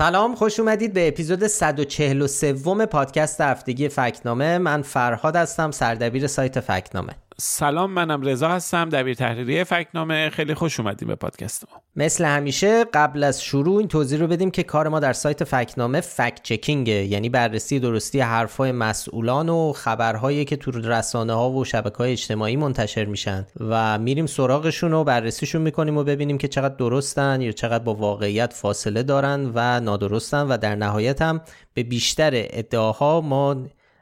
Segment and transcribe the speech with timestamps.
[0.00, 2.52] سلام خوش اومدید به اپیزود 143
[2.86, 4.58] پادکست هفتگی فکنامه.
[4.58, 7.12] من فرهاد هستم سردبیر سایت فکنامه.
[7.42, 10.30] سلام منم رضا هستم دبیر تحریری فکنامه.
[10.30, 11.82] خیلی خوش اومدیم به پادکست ما.
[11.96, 16.00] مثل همیشه قبل از شروع این توضیح رو بدیم که کار ما در سایت فکنامه
[16.00, 21.96] فکت چکینگه یعنی بررسی درستی حرفای مسئولان و خبرهایی که تو رسانه ها و شبکه
[21.96, 27.40] های اجتماعی منتشر میشن و میریم سراغشون و بررسیشون می‌کنیم و ببینیم که چقدر درستن
[27.40, 31.40] یا چقدر با واقعیت فاصله دارن و نادرستن و در نهایت هم
[31.74, 33.56] به بیشتر ادعاها ما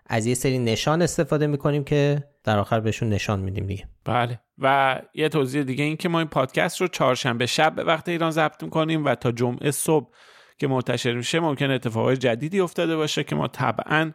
[0.08, 3.88] از یه سری نشان استفاده می‌کنیم که در آخر بهشون نشان میدیم دیگه.
[4.04, 4.40] بله.
[4.58, 8.30] و یه توضیح دیگه این که ما این پادکست رو چهارشنبه شب به وقت ایران
[8.30, 10.08] ضبط می‌کنیم و تا جمعه صبح
[10.58, 14.12] که منتشر میشه ممکن اتفاقای جدیدی افتاده باشه که ما طبعا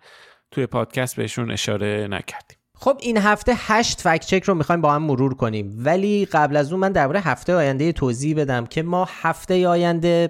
[0.52, 2.58] توی پادکست بهشون اشاره نکردیم.
[2.76, 5.74] خب این هفته هشت فکت چک رو می‌خوایم با هم مرور کنیم.
[5.78, 10.30] ولی قبل از اون من درباره هفته آینده توضیح بدم که ما هفته آینده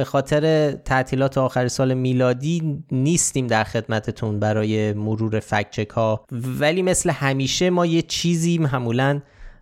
[0.00, 6.24] به خاطر تعطیلات آخر سال میلادی نیستیم در خدمتتون برای مرور فکچک ها.
[6.32, 9.20] ولی مثل همیشه ما یه چیزی معمولا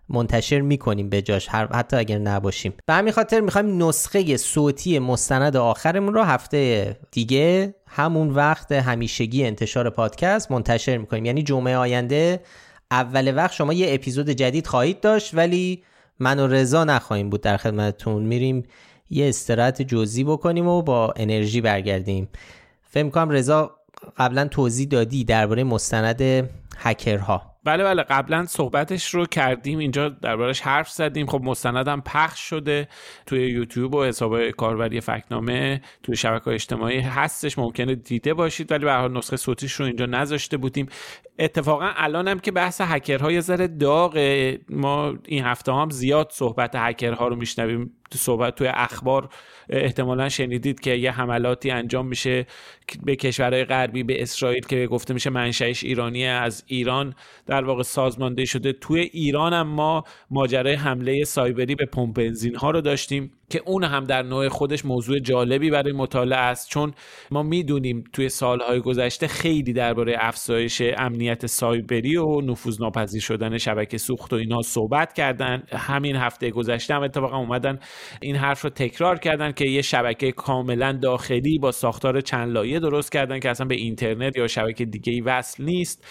[0.09, 2.73] منتشر می‌کنیم به جاش حتی اگر نباشیم.
[2.85, 9.89] به همین خاطر می‌خوایم نسخه صوتی مستند آخرمون رو هفته دیگه همون وقت همیشگی انتشار
[9.89, 11.25] پادکست منتشر می‌کنیم.
[11.25, 12.39] یعنی جمعه آینده
[12.91, 15.83] اول وقت شما یه اپیزود جدید خواهید داشت ولی
[16.19, 18.23] من و رضا نخواهیم بود در خدمتتون.
[18.23, 18.63] میریم
[19.09, 22.29] یه استراحت جزئی بکنیم و با انرژی برگردیم.
[22.83, 23.75] فکر کنم رضا
[24.17, 27.49] قبلا توضیح دادی درباره مستند هکرها.
[27.63, 31.27] بله بله قبلا صحبتش رو کردیم اینجا دربارش حرف زدیم.
[31.27, 32.87] خب مستندم پخش شده
[33.25, 37.59] توی یوتیوب و حساب کاربری فکنامه توی شبکه اجتماعی هستش.
[37.59, 40.87] ممکنه دیده باشید ولی به حال نسخه صوتیش رو اینجا نذاشته بودیم.
[41.39, 44.59] اتفاقا الانم که بحث هکرها یه ذره داغه.
[44.69, 47.91] ما این هفته هم زیاد صحبت هکرها رو میشنویم.
[48.11, 49.29] تو صحبت توی اخبار
[49.69, 52.45] احتمالا شنیدید که یه حملاتی انجام میشه
[53.03, 57.15] به کشورهای غربی به اسرائیل که گفته میشه منشأش ایرانی از ایران
[57.45, 58.73] در واقع سازمانده شده.
[58.73, 63.31] توی ایران هم ما ماجرای حمله سایبری به پمپ بنزین ها رو داشتیم.
[63.49, 66.69] که اون هم در نوع خودش موضوع جالبی برای مطالعه است.
[66.69, 66.93] چون
[67.31, 74.33] ما می‌دونیم توی سالهای گذشته خیلی درباره افزایش امنیت سایبری و نفوذناپذیر شدن شبکه سوخت
[74.33, 75.63] و اینا صحبت کردن.
[75.71, 77.79] همین هفته گذشته هم اتفاقا اومدن
[78.21, 83.11] این حرف رو تکرار کردن که یه شبکه کاملا داخلی با ساختار چند لایه درست
[83.11, 86.05] کردن که اصلا به اینترنت یا شبکه دیگه ای وصل نیست.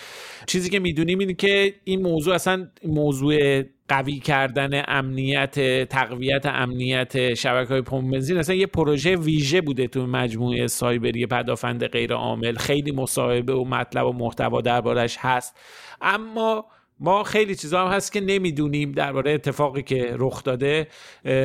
[0.46, 7.68] چیزی که می‌دونیم اینه که این موضوع اصلا موضوع قوی کردن امنیت تقویت امنیت شبکه
[7.68, 12.92] های پمپ بنزین اصلا یه پروژه ویژه بوده تو مجموعه سایبری پدافند غیر عامل خیلی
[12.92, 15.56] مصاحبه و مطلب و محتوا دربارش هست.
[16.00, 16.64] اما
[17.00, 20.88] ما خیلی چیزا هم هست که نمی‌دونیم درباره اتفاقی که رخ داده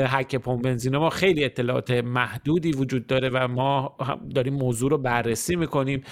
[0.10, 0.98] حک پمپ بنزین.
[0.98, 3.96] ما خیلی اطلاعات محدودی وجود داره و ما
[4.36, 6.04] داریم موضوع رو بررسی می‌کنیم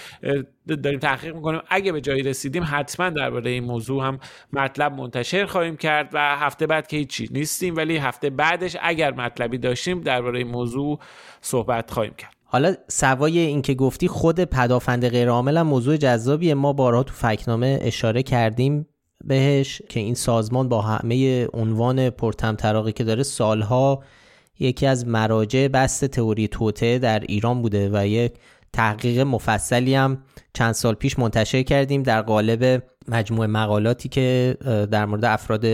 [0.82, 1.60] داریم تحقیق می‌کنیم.
[1.68, 4.18] اگه به جایی رسیدیم حتما درباره این موضوع هم
[4.52, 9.58] مطلب منتشر خواهیم کرد و هفته بعد که هیچی نیستیم ولی هفته بعدش اگر مطلبی
[9.58, 10.98] داشتیم درباره این موضوع
[11.40, 12.32] صحبت خواهیم کرد.
[12.44, 16.54] حالا سوای اینکه گفتی خود پدافند غیرعامل هم موضوع جذابیه.
[16.54, 18.86] ما بارها تو فکنامه اشاره کردیم.
[19.24, 24.02] بهش که این سازمان با همه عنوان پرتمطراقی که داره سالها
[24.58, 28.32] یکی از مراجع بست تئوری توته در ایران بوده و یک
[28.72, 30.22] تحقیق مفصلی هم
[30.54, 34.56] چند سال پیش منتشر کردیم در قالب مجموعه مقالاتی که
[34.90, 35.64] در مورد افراد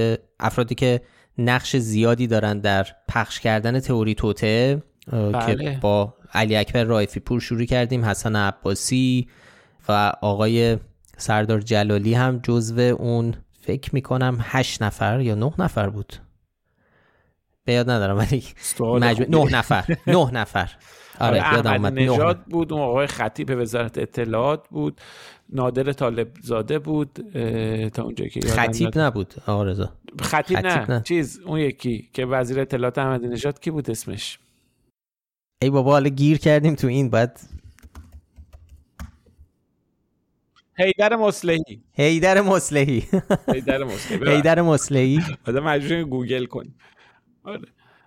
[0.41, 1.01] افرادی که
[1.39, 4.83] نقش زیادی دارن در پخش کردن تئوری توته
[5.13, 5.57] بله.
[5.57, 9.29] که با علی اکبر رایفی پور شروع کردیم حسن عباسی
[9.89, 10.79] و آقای
[11.17, 13.35] سردار جلالی هم جزو اون
[13.69, 16.13] فکر می‌کنم هشت نفر یا نه نفر بود.
[17.65, 18.45] به یاد ندارم ولی
[19.29, 20.71] نه نفر نه نفر.
[21.21, 25.01] آره, آره، یادم اومد نجات بود اون آقای خطیب وزارت اطلاعات بود
[25.49, 27.11] نادر طالب زاده بود
[27.89, 29.93] تا اونجایی که خطیب نبود آقا رضا.
[30.21, 30.91] خطیب, نه.
[30.91, 31.03] نه.
[31.05, 34.39] چیز اون یکی که وزیر اطلاعات احمدی نژاد کی بود اسمش؟
[35.63, 37.41] ای بابا حالا گیر کردیم تو این بعد
[40.79, 41.83] هیدر مصلحی.
[41.93, 43.05] هیدر مصلحی.
[43.55, 45.21] هیدر مصلحی هیدر مصلحی.
[45.45, 46.75] بعد مجبور گوگل کن
[47.45, 47.61] آره.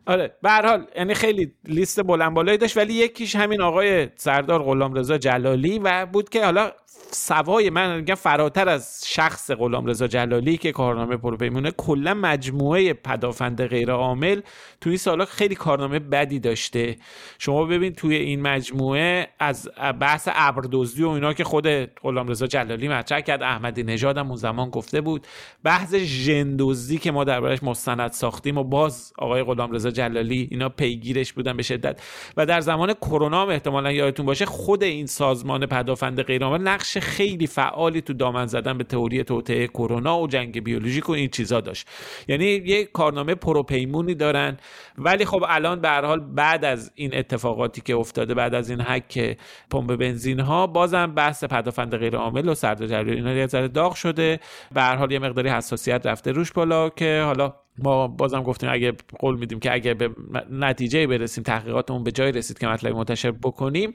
[0.05, 0.35] آره.
[0.43, 5.17] به هر حال یعنی خیلی لیست بلند بالایی داشت ولی یکیش همین آقای سردار غلامرضا
[5.17, 6.71] جلالی و بود که حالا
[7.13, 13.91] سوای من میگم فراتر از شخص غلامرضا جلالی که کارنامه پروپیمونه کلا مجموعه پدافند غیر
[13.91, 14.41] عامل
[14.81, 16.95] توی سالا خیلی کارنامه بدی داشته.
[17.39, 19.69] شما ببین توی این مجموعه از
[19.99, 21.67] بحث ابردزدی و اینا که خود
[22.01, 25.27] غلامرضا جلالی مطرح کرد احمدی نژاد هم اون زمان گفته بود.
[25.63, 31.33] بحث ژندوزی که ما دربارش مستند ساختیم و باز آقای غلامرضا رضا جلالی اینا پیگیرش
[31.33, 32.01] بودن به شدت.
[32.37, 38.01] و در زمان کرونا احتمالا یادتون باشه خود این سازمان پدافند غیرعامل نقش خیلی فعالی
[38.01, 41.87] تو دامن زدن به تئوری توطئه کرونا و جنگ بیولوژیک و این چیزا داشت.
[42.27, 44.57] یعنی یه کارنامه پروپیمونی دارن
[44.97, 48.81] ولی خب الان به هر حال بعد از این اتفاقاتی که افتاده بعد از این
[48.81, 49.37] حک
[49.71, 53.95] پمپ بنزین ها بازم بحث پدافند غیر عامل و سرد جریان اینا یه ذره داغ
[53.95, 54.39] شده.
[54.73, 58.93] به هر حال یه مقداری حساسیت رفته روش بالا که حالا ما بازم گفتیم اگه
[59.19, 60.09] قول میدیم که اگه به
[60.49, 63.93] نتیجه برسیم تحقیقاتمون به جای رسید که مطلبی منتشر بکنیم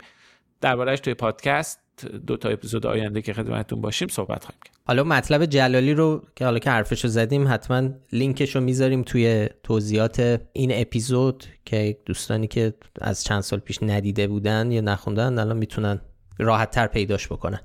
[0.66, 1.80] دربارهش توی پادکست
[2.26, 4.76] دو تا اپیزود آینده که خدمتتون باشیم صحبت خواهیم کرد.
[4.86, 9.48] حالا مطلب جلالی رو که حالا که حرفش رو زدیم حتما لینکش رو می‌ذاریم توی
[9.62, 15.56] توضیحات این اپیزود که دوستانی که از چند سال پیش ندیده بودن یا نخوندن الان
[15.56, 16.00] می‌تونن
[16.38, 17.60] راحت تر پیداش بکنن.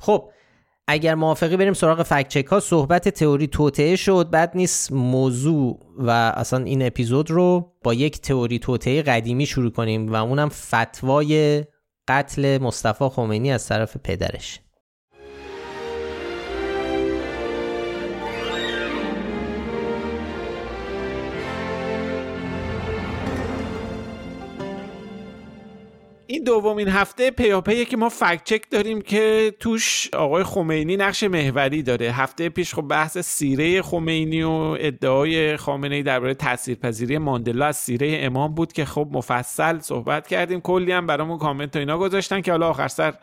[0.00, 0.30] خب
[0.88, 6.64] اگر موافقی بریم سراغ فکچک ها صحبت تئوری توطعه شد بعد نیست موضوع و اصلا
[6.64, 11.64] این اپیزود رو با یک تئوری توطعه قدیمی شروع کنیم و اونم فتوای
[12.08, 14.60] قتل مصطفی خمینی از طرف پدرش.
[26.32, 31.82] این دومین هفته پیاپیه که ما فکت چک داریم که توش آقای خمینی نقش محوری
[31.82, 32.06] داره.
[32.12, 38.18] هفته پیش خب بحث سیره خمینی و ادعای خامنه ای درباره تاثیرپذیری ماندلا از سیره
[38.20, 40.60] امام بود که خب مفصل صحبت کردیم.
[40.60, 43.14] کلی هم برامون کامنت و اینا گذاشتن که حالا آخر سر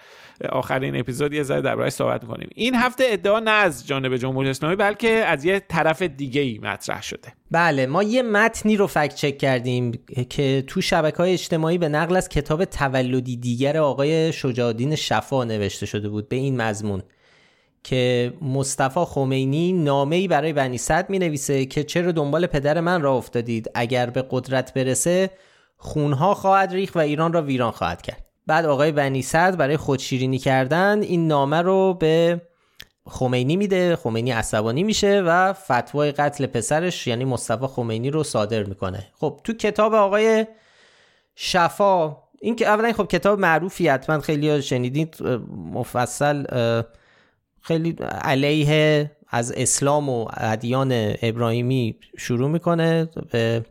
[0.49, 2.49] آخرین اپیزود یه ذره دربارهش صحبت کنیم.
[2.55, 7.03] این هفته ادعا نه از جانب جمهوری اسلامی بلکه از یه طرف دیگه ای مطرح
[7.03, 7.38] شده.
[7.51, 9.91] بله ما یه متنی رو فکت چک کردیم
[10.29, 15.85] که تو شبکه های اجتماعی به نقل از کتاب تولدی دیگر آقای شجاعالدین شفا نوشته
[15.85, 17.03] شده بود به این مضمون
[17.83, 23.01] که مصطفی خمینی نامه ای برای بنی صد می نویسه که چرا دنبال پدر من
[23.01, 25.29] را افتادید؟ اگر به قدرت برسه
[25.77, 28.25] خونها خواهد ریخت و ایران را ویران خواهد کرد.
[28.47, 32.41] بعد آقای بنی صد برای خودشیرینی کردن این نامه رو به
[33.09, 39.07] خمینی میده خمینی عصبانی میشه و فتوای قتل پسرش یعنی مصطفی خمینی رو صادر می‌کنه.
[39.19, 40.45] خب تو کتاب آقای
[41.35, 45.17] شفا این که اولا خب کتاب معروفی حتما خیلی شنیدید
[45.73, 46.45] مفصل
[47.61, 53.65] خیلی علیه از اسلام و ادیان ابراهیمی شروع می‌کنه به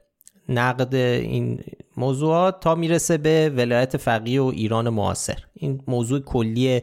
[0.48, 1.64] نقد این
[1.96, 5.38] موضوعات تا می‌رسه به ولایت فقیه و ایران معاصر.
[5.54, 6.82] این موضوع کلی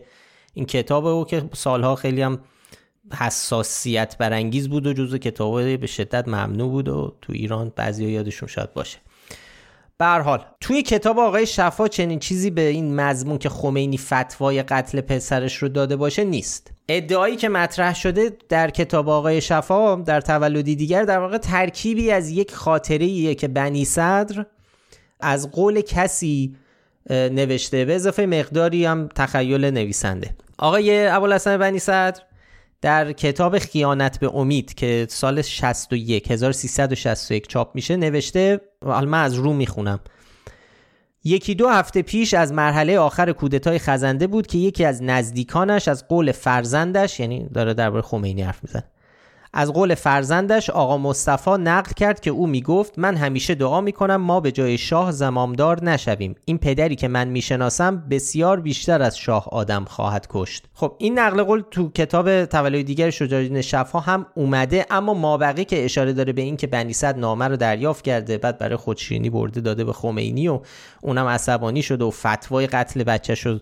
[0.56, 2.40] این کتابه و که سالها خیلی هم
[3.14, 8.48] حساسیت برانگیز بود و جزو کتابه به شدت ممنوع بود و تو ایران بعضی یادشون
[8.48, 8.98] شاید باشه.
[9.98, 15.02] به حال توی کتاب آقای شفا چنین چیزی به این مضمون که خمینی فتوای قتل
[15.02, 16.72] پسرش رو داده باشه نیست.
[16.90, 22.30] ادعایی که مطرح شده در کتاب آقای شفا در تولدی دیگر در واقع ترکیبی از
[22.30, 24.46] یک خاطره که بنی صدر
[25.20, 26.56] از قول کسی
[27.10, 27.86] نوشته.
[27.86, 30.36] به اضافه مقداری هم تخیل نویسنده.
[30.58, 32.22] آقای ابوالحسن بنی صدر
[32.82, 39.34] در کتاب خیانت به امید که سال 61 1361 چاپ میشه نوشته حالا من از
[39.34, 40.00] رو می‌خونم.
[41.24, 46.08] یکی دو هفته پیش از مرحله آخر کودتای خزنده بود که یکی از نزدیکانش از
[46.08, 48.84] قول فرزندش یعنی داره درباره خمینی حرف می‌زنه.
[49.58, 54.40] از قول فرزندش آقا مصطفی نقل کرد که او می‌گفت من همیشه دعا می‌کنم ما
[54.40, 56.36] به جای شاه زمامدار نشویم.
[56.46, 60.66] این پدری که من می‌شناسم بسیار بیشتر از شاه آدم خواهد کشت.
[60.74, 65.86] خب این نقل قول تو کتاب تولد دیگر شجاعالدین شفا هم اومده اما مابقی که
[65.86, 69.62] اشاره داره به این که بنی صد نامه رو دریافت کرده بعد برای خودشیرینی برده
[69.62, 70.60] داده به خمینی و
[71.02, 73.62] اونم عصبانی شده و فتوای قتل بچه شد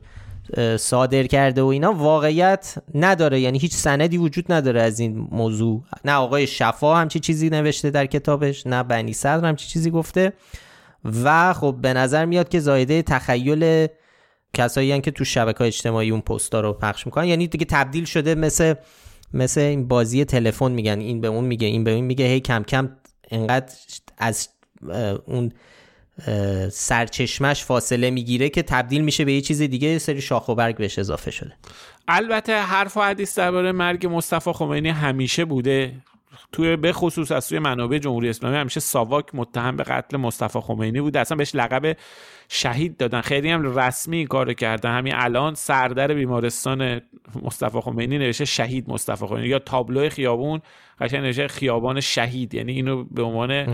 [0.80, 3.40] صادر کرده و اینا واقعیت نداره.
[3.40, 5.84] یعنی هیچ سندی وجود نداره از این موضوع.
[6.06, 10.34] نه آقای شفا همچی چیزی نوشته در کتابش نه بنی صدر همچی چیزی گفته.
[11.24, 13.88] و خب به نظر میاد که زایده تخیل
[14.54, 17.26] کسایی که تو شبکه اجتماعی اون پستا رو پخش می‌کنن.
[17.26, 18.74] یعنی دیگه تبدیل شده مثل
[19.34, 21.00] مثل این بازی تلفن میگن.
[21.00, 22.26] این به اون میگه این به اون میگه.
[22.26, 22.90] هی کم کم
[23.32, 23.74] انقدر
[24.18, 24.50] از
[25.26, 25.52] اون
[26.72, 31.00] سرچشمش فاصله می‌گیره که تبدیل میشه به یه چیز دیگه سری شاخ و برگ بهش
[31.00, 31.54] اضافه شده.
[32.08, 35.94] البته حرف و حدیث درباره مرگ مصطفی خمینی همیشه بوده.
[36.52, 41.02] توی به خصوص از توی منابع جمهوری اسلامی همیشه ساواک متهم به قتل مصطفی خمینی
[41.02, 41.20] بوده.
[41.20, 41.98] اصلا بهش لقب
[42.54, 43.22] شهید دادن.
[43.22, 44.98] خیلی هم رسمی کار کردن.
[44.98, 47.02] همین الان سردر بیمارستان
[47.42, 49.48] مصطفی خمینی نوشته شهید مصطفی خمینی.
[49.48, 50.62] یا تابلو خیابون.
[51.02, 52.54] قشنگ نوشته خیابان شهید.
[52.54, 53.68] یعنی اینو به عنوان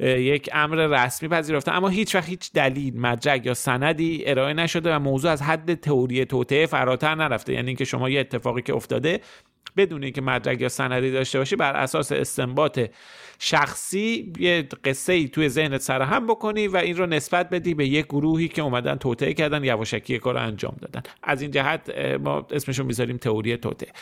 [0.00, 1.72] یک امر رسمی پذیرفته.
[1.72, 6.24] اما هیچ وقت هیچ دلیل مدرک یا سندی ارائه نشده و موضوع از حد تئوری
[6.24, 7.52] توطئه فراتر نرفته.
[7.52, 9.20] یعنی اینکه شما یه اتفاقی که افتاده
[9.76, 12.80] بدون اینکه مدرک یا سندی داشته باشی بر اساس استنباط
[13.38, 18.06] شخصی یه قصه ای توی ذهنت سرهم بکنی و این رو نسبت بدی به یک
[18.06, 21.02] گروهی که اومدن توطعه کردن یواشکی کار انجام دادن.
[21.22, 23.92] از این جهت ما اسمشو می‌ذاریم تئوری توطعه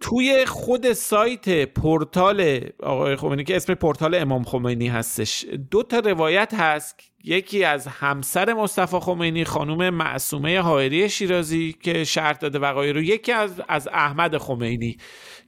[0.00, 6.54] توی خود سایت پورتال آقای خمینی که اسم پورتال امام خمینی هستش دو تا روایت
[6.54, 7.00] هست.
[7.24, 13.02] یکی از همسر مصطفی خمینی خانم معصومه حائری شیرازی که شرط داده وقایع رو.
[13.02, 14.96] یکی از از احمد خمینی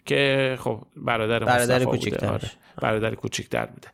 [0.06, 2.50] که خب برادر, برادر مصطفی بوده آره.
[2.83, 3.88] برادر کوچکتر بوده.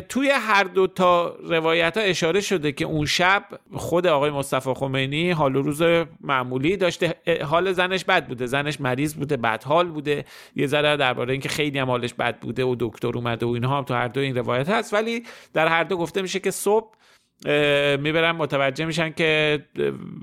[0.00, 5.30] توی هر دو تا روایت ها اشاره شده که اون شب خود آقای مصطفی خمینی
[5.30, 5.82] حال و روز
[6.20, 7.14] معمولی داشته.
[7.44, 8.46] حال زنش بد بوده.
[8.46, 10.24] زنش مریض بوده بد حال بوده.
[10.56, 13.84] یه ذره درباره اینکه خیلی هم حالش بد بوده و دکتر اومده و اینها هم
[13.84, 14.94] تو هر دو این روایت هست.
[14.94, 15.22] ولی
[15.52, 16.86] در هر دو گفته میشه که صبح
[17.98, 19.58] می‌برن متوجه میشن که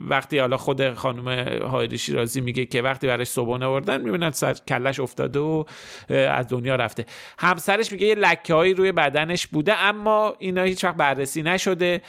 [0.10, 1.27] وقتی حالا خود خانم
[1.62, 5.63] هایری شیرازی میگه که وقتی برای صبحانه آوردن می‌بینن سر کلش افتاده و
[6.10, 7.06] از دنیا رفته.
[7.39, 12.01] همسرش میگه یه لکه هایی روی بدنش بوده اما اینا هیچ وقت بررسی نشده.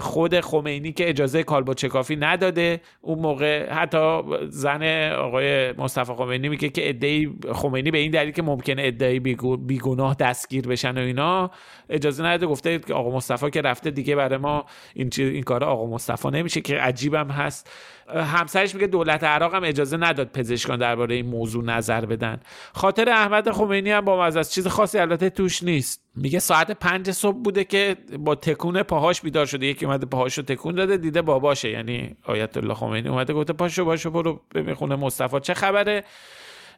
[0.00, 6.68] خود خمینی که اجازه کالبد چکافی نداده اون موقع حتی زن آقای مصطفی خمینی میگه
[6.68, 9.20] که ادعی خمینی به این دلیل که ممکنه ادعی
[9.56, 11.50] بیگناه دستگیر بشن و اینا
[11.90, 12.46] اجازه نداده.
[12.46, 16.78] گفته آقا مصطفی که رفته دیگه برای ما این این کار آقا مصطفی نمیشه که
[16.78, 17.70] عجیبم هست.
[18.08, 22.40] همسرش میگه دولت عراق هم اجازه نداد پزشکان درباره این موضوع نظر بدن.
[22.72, 26.02] خاطر احمد خمینی هم با از چیز خاصی البته توش نیست.
[26.16, 29.66] میگه ساعت پنج صبح بوده که با تکون پاهاش بیدار شده.
[29.66, 31.70] یکی اومده پاهاش رو تکون داده دیده باباشه.
[31.70, 36.04] یعنی آیت الله خمینی اومده گفته پاشو باشو برو ببین خونه مصطفی چه خبره.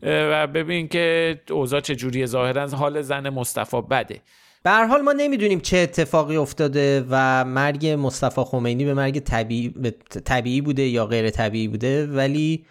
[0.02, 4.20] و ببین که اوضاع چه جوریه ظاهرا حال زن مصطفی بده.
[4.64, 9.74] به هر حال ما نمی‌دونیم چه اتفاقی افتاده و مرگ مصطفی خمینی به مرگ طبیعی,
[10.24, 12.06] طبیعی بوده یا غیر طبیعی بوده.
[12.06, 12.64] ولی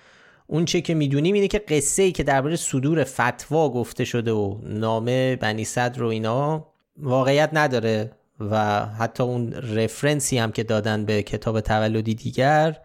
[0.48, 4.58] اون چه که می‌دونیم اینه که قصه ای که درباره صدور فتوا گفته شده و
[4.64, 11.24] نامه بنی صدر و اینا واقعیت نداره و حتی اون رفرنسی هم که دادن به
[11.24, 12.78] کتاب تولدی دیگر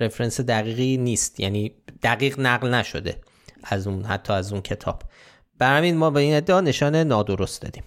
[0.00, 1.40] رفرنس دقیقی نیست.
[1.40, 3.16] یعنی دقیق نقل نشده
[3.64, 5.02] از اون حتی از اون کتاب.
[5.58, 7.82] بر همین ما به این ادعا نشان نادرست دادیم.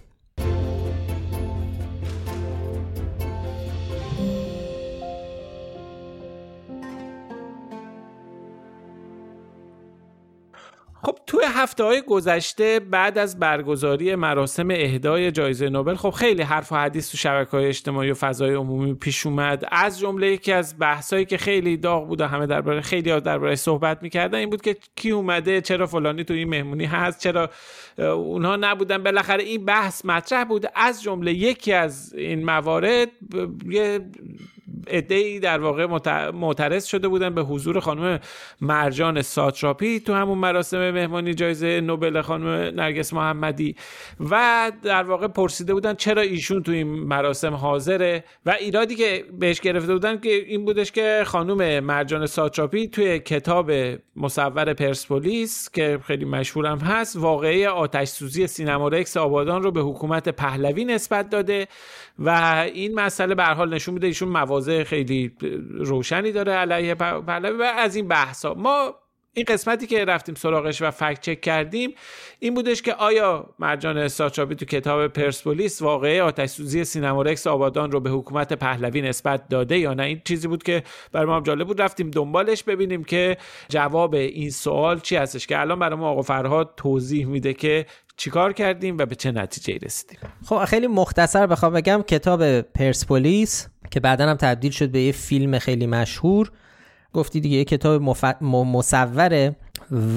[11.02, 16.72] خب توی هفته های گذشته بعد از برگزاری مراسم اهدای جایزه نوبل خب خیلی حرف
[16.72, 19.64] و حدیث تو شبکه های اجتماعی و فضای عمومی پیش اومد.
[19.70, 24.02] از جمله یکی از بحثایی که خیلی داغ بود و همه درباره خیلی درباره صحبت
[24.02, 27.50] می‌کردن این بود که کی اومده چرا فلانی تو این مهمونی هست چرا
[27.98, 29.02] اونها نبودن.
[29.02, 30.66] بالاخره این بحث مطرح بود.
[30.74, 33.08] از جمله یکی از این موارد
[33.70, 34.00] یه
[35.10, 35.86] ای در واقع
[36.30, 38.20] معترض شده بودن به حضور خانم
[38.60, 42.46] مرجان ساتراپی تو همون مراسم مهمانی جایزه نوبل خانم
[42.80, 43.76] نرگس محمدی
[44.30, 49.60] و در واقع پرسیده بودن چرا ایشون تو این مراسم حاضره و ایرادی که بهش
[49.60, 53.70] گرفته بودن که این بودش که خانم مرجان ساتراپی توی کتاب
[54.16, 60.28] مصور پرسپولیس که خیلی مشهورم هست واقعه آتش سوزی سینما رکس آبادان رو به حکومت
[60.28, 61.68] پهلوی نسبت داده
[62.20, 62.28] و
[62.74, 65.32] این مسئله به حال نشون میده ایشون مواضع خیلی
[65.70, 68.54] روشنی داره علیه پهلوی و از این بحثا.
[68.54, 68.94] ما
[69.34, 71.94] این قسمتی که رفتیم سراغش و fact check کردیم
[72.38, 77.90] این بودش که آیا مرجان ساتراپی تو کتاب پرسپولیس واقعه آتش سوزی سینما رکس آبادان
[77.90, 80.82] رو به حکومت پهلوی نسبت داده یا نه؟ این چیزی بود که
[81.12, 81.80] برای ما جالب بود.
[81.82, 83.36] رفتیم دنبالش ببینیم که
[83.68, 88.52] جواب این سوال چی هستش که الان برای ما آقا فرهاد توضیح میده که چیکار
[88.52, 90.18] کردیم و به چه نتیجه رسیدیم.
[90.46, 95.58] خب خیلی مختصر بخوام بگم کتاب پرسپولیس که بعدا هم تبدیل شد به یه فیلم
[95.58, 96.50] خیلی مشهور
[97.12, 98.24] گفتی دیگه یه کتاب مف...
[98.42, 99.56] مصوره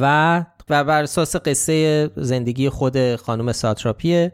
[0.02, 4.32] و و بر اساس قصه زندگی خود خانم ساتراپیه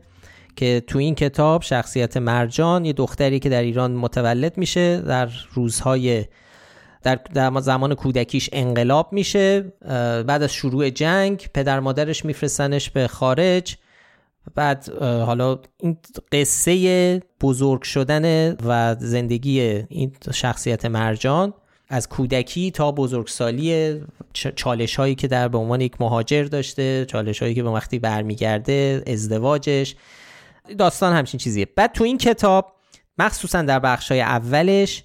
[0.56, 6.26] که تو این کتاب شخصیت مرجان یه دختری که در ایران متولد میشه در روزهای
[7.04, 9.62] در, در زمان کودکیش انقلاب میشه
[10.28, 13.78] بعد از شروع جنگ پدر مادرش میفرستنش به خارج.
[14.56, 15.98] بعد حالا این
[16.32, 21.54] قصه بزرگ شدن و زندگی این شخصیت مرجان
[21.90, 24.02] از کودکی تا بزرگسالی
[24.34, 29.04] چالش هایی که در به عنوان یک مهاجر داشته چالش هایی که به وقتی برمیگرده
[29.08, 29.96] ازدواجش
[30.78, 31.66] داستان همچین چیزیه.
[31.76, 32.76] بعد تو این کتاب
[33.18, 35.04] مخصوصا در بخش های اولش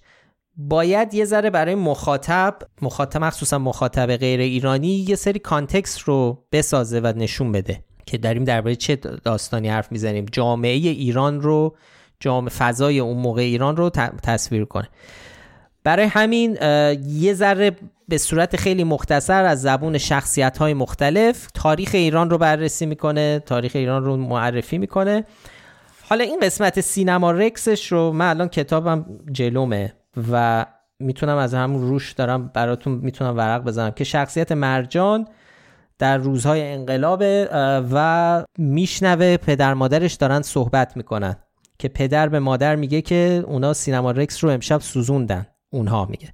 [0.56, 7.00] باید یه ذره برای مخاطب مخاطب مخصوصا مخاطب غیر ایرانی یه سری کانتکست رو بسازه
[7.00, 10.26] و نشون بده که داریم درباره چه داستانی حرف می‌زنیم.
[10.32, 11.76] جامعه ایران رو
[12.20, 13.90] جامعه فضای اون موقع ایران رو
[14.22, 14.88] تصویر کنه.
[15.84, 16.58] برای همین
[17.06, 17.70] یه ذره
[18.08, 23.72] به صورت خیلی مختصر از زبون شخصیت های مختلف تاریخ ایران رو بررسی می‌کنه تاریخ
[23.74, 25.24] ایران رو معرفی می‌کنه.
[26.08, 29.92] حالا این قسمت سینما رکسش رو من الان کتابم جلومه
[30.32, 30.66] و
[31.00, 35.28] می‌تونم از همون روش دارم براتون می‌تونم ورق بزنم که شخصیت مرجان
[35.98, 37.22] در روزهای انقلاب
[37.92, 41.36] و میشنوه پدر مادرش دارن صحبت می‌کنن
[41.78, 45.46] که پدر به مادر میگه که اونا سینما رکس رو امشب سوزوندن.
[45.74, 46.28] اونها میگه.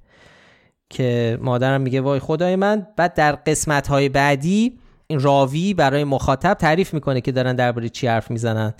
[0.91, 2.87] که مادرم میگه وای خدای من.
[2.97, 8.07] بعد در قسمت های بعدی این راوی برای مخاطب تعریف می‌کنه که دارن درباره چی
[8.07, 8.75] حرف می‌زنن.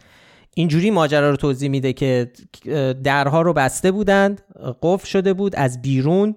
[0.55, 2.33] اینجوری ماجرا رو توضیح میده که
[3.05, 4.43] درها رو بسته بودند
[4.83, 5.57] قفل شده بود.
[5.57, 6.37] از بیرون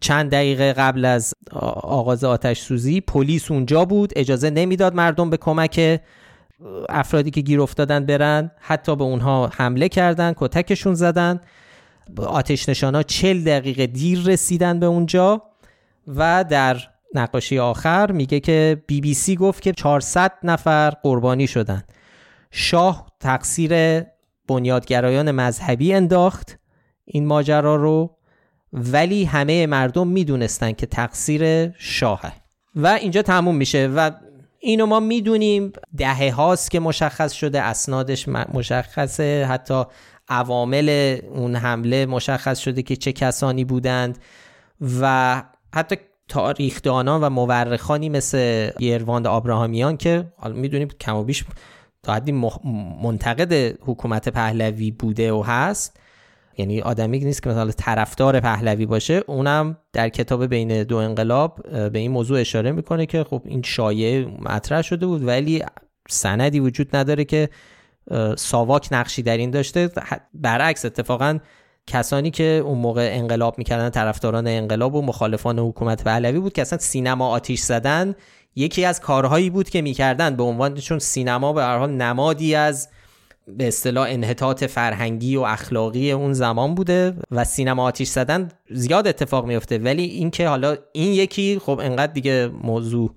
[0.00, 1.34] چند دقیقه قبل از
[1.82, 4.12] آغاز آتش سوزی پلیس اونجا بود.
[4.16, 6.00] اجازه نمی‌داد مردم به کمک
[6.88, 8.50] افرادی که گیر افتادن برن.
[8.60, 11.40] حتی به اونها حمله کردن کتکشون زدن.
[12.16, 15.42] آتش نشانا چل دقیقه دیر رسیدن به اونجا
[16.06, 16.76] و در
[17.14, 21.82] نقاشی آخر میگه که بی بی سی گفت که 400 نفر قربانی شدن.
[22.50, 24.02] شاه تقصیر
[24.48, 26.58] بنیادگرایان مذهبی انداخت
[27.04, 28.16] این ماجرا رو
[28.72, 32.32] ولی همه مردم می‌دونستن که تقصیر شاهه.
[32.76, 34.10] و اینجا تموم میشه و
[34.58, 39.84] اینو ما می‌دونیم دهه هاست که مشخص شده اسنادش مشخصه حتی
[40.28, 44.18] عوامل اون حمله مشخص شده که چه کسانی بودند
[45.00, 45.42] و
[45.74, 45.96] حتی
[46.28, 51.44] تاریخدانان و مورخانی مثل یرواند آبراهامیان که حالا می‌دونیم کم و بیش
[52.02, 52.32] تا حدی
[53.02, 56.00] منتقد حکومت پهلوی بوده و هست.
[56.58, 59.22] یعنی آدمی نیست که مثلا طرفدار پهلوی باشه.
[59.26, 64.24] اونم در کتاب بین دو انقلاب به این موضوع اشاره می‌کنه که خب این شایعه
[64.24, 65.64] مطرح شده بود ولی
[66.08, 67.48] سندی وجود نداره که
[68.36, 69.90] ساواک نقشی در این داشته.
[70.34, 71.38] برعکس اتفاقا
[71.86, 76.78] کسانی که اون موقع انقلاب می‌کردن طرفداران انقلاب و مخالفان حکومت پهلوی بود که اصلا
[76.78, 78.14] سینما آتیش زدن
[78.56, 80.36] یکی از کارهایی بود که می‌کردن.
[80.36, 82.88] به عنوان چون سینما به هر حال نمادی از
[83.48, 89.46] به اصطلاح انحطاط فرهنگی و اخلاقی اون زمان بوده و سینما آتیش زدن زیاد اتفاق
[89.46, 93.14] میفته ولی اینکه حالا این یکی خب انقدر دیگه موضوع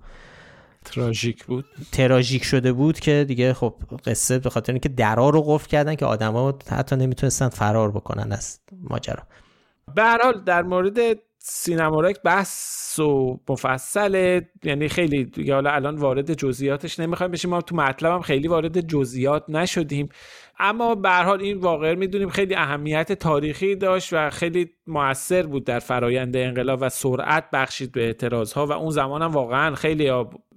[0.85, 1.65] تراژیک بود.
[1.91, 3.73] تراژیک شده بود که دیگه خب
[4.05, 8.59] قصه به خاطر اینکه درا رو قفل کردن که آدما حتی نمی‌تونستن فرار بکنن از
[8.89, 9.23] ماجرا.
[9.95, 10.99] به حال در مورد
[11.47, 17.75] سینمارک بحث و مفصله یعنی خیلی دیگه حالا الان وارد جزئیاتش نمی‌خوایم بشیم ما تو
[17.75, 20.09] مطلبم خیلی وارد جزئیات نشدیم.
[20.59, 25.79] اما به حال این واقع می‌دونیم خیلی اهمیت تاریخی داشت و خیلی موثر بود در
[25.79, 30.09] فرایند انقلاب و سرعت بخشید به اعتراض ها و اون زمان هم واقعا خیلی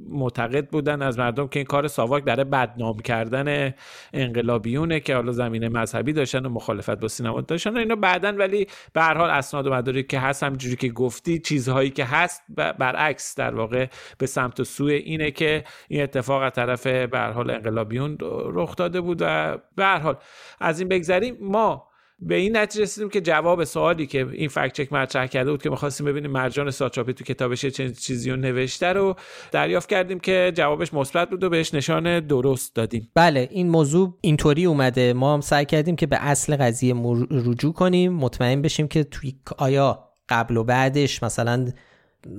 [0.09, 3.75] معتقد بودن از مردم که این کار ساواک برای بدنام کردن
[4.13, 8.67] انقلابیونه که حالا زمینه مذهبی داشتن و مخالفت با سینما داشتن و اینا بعدا ولی
[8.93, 13.35] به هر حال اسناد و مدارکی که هست همجوری که گفتی چیزهایی که هست برعکس
[13.35, 13.87] در واقع
[14.19, 18.19] به سمت و سوی اینه که این اتفاق از طرف به حال انقلابیون
[18.53, 20.17] رخ داده بود و به هر حال
[20.61, 21.37] از این بگذریم.
[21.41, 21.88] ما
[22.21, 25.71] به این نتیجه رسیدیم که جواب سوالی که این فکت چک مطرح کرده بود که
[25.71, 29.17] می‌خواستیم ببینیم مرجان ساتراپی تو کتابش چه چیزی رو نوشته رو
[29.53, 33.11] دریافت کردیم که جوابش مثبت بود و بهش نشان درست دادیم.
[33.15, 35.13] بله این موضوع اینطوری اومده.
[35.13, 36.95] ما هم سعی کردیم که به اصل قضیه
[37.31, 38.13] رجوع کنیم.
[38.13, 41.69] مطمئن بشیم که توی آیا قبل و بعدش مثلا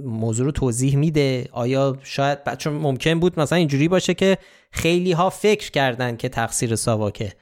[0.04, 4.38] موضوع رو توضیح میده؟ آیا شاید چون ممکن بود مثلا اینجوری باشه که
[4.72, 7.34] خیلی ها فکر کردن که تقصیر ساواکه.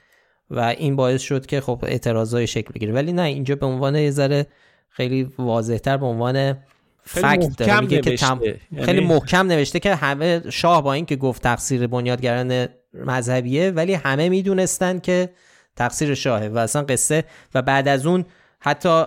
[0.49, 2.93] و این باعث شد که خب اعتراضای شکل بگیره.
[2.93, 4.47] ولی نه اینجا به عنوان یه ذره
[4.89, 6.57] خیلی واضحتر به عنوان
[7.03, 7.79] فکت داره.
[7.79, 8.39] میگه که تم...
[8.71, 13.93] یعنی خیلی محکم نوشته که همه شاه با این که گفت تقصیر بنیادگران مذهبیه ولی
[13.93, 15.29] همه می‌دونستن که
[15.75, 17.23] تقصیر شاهه و اصلا قصه.
[17.55, 18.25] و بعد از اون
[18.59, 19.03] حتی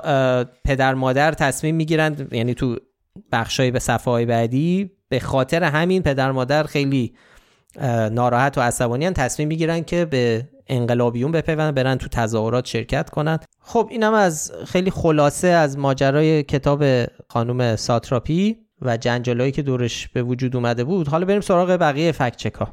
[0.65, 2.77] پدر مادر تصمیم می‌گیرن یعنی تو
[3.33, 7.15] بخشای به صفحه های بعدی به خاطر همین پدر مادر خیلی
[8.13, 13.39] ناراحت و عصبانی تصمیم می‌گیرن که به انقلابیون بپیوندن برن تو تظاهرات شرکت کنن.
[13.61, 16.85] خب اینم از خیلی خلاصه از ماجرای کتاب
[17.29, 21.09] خانم ساتراپی و جنجالایی که دورش به وجود اومده بود.
[21.09, 22.69] حالا بریم سراغ بقیه فکت چکا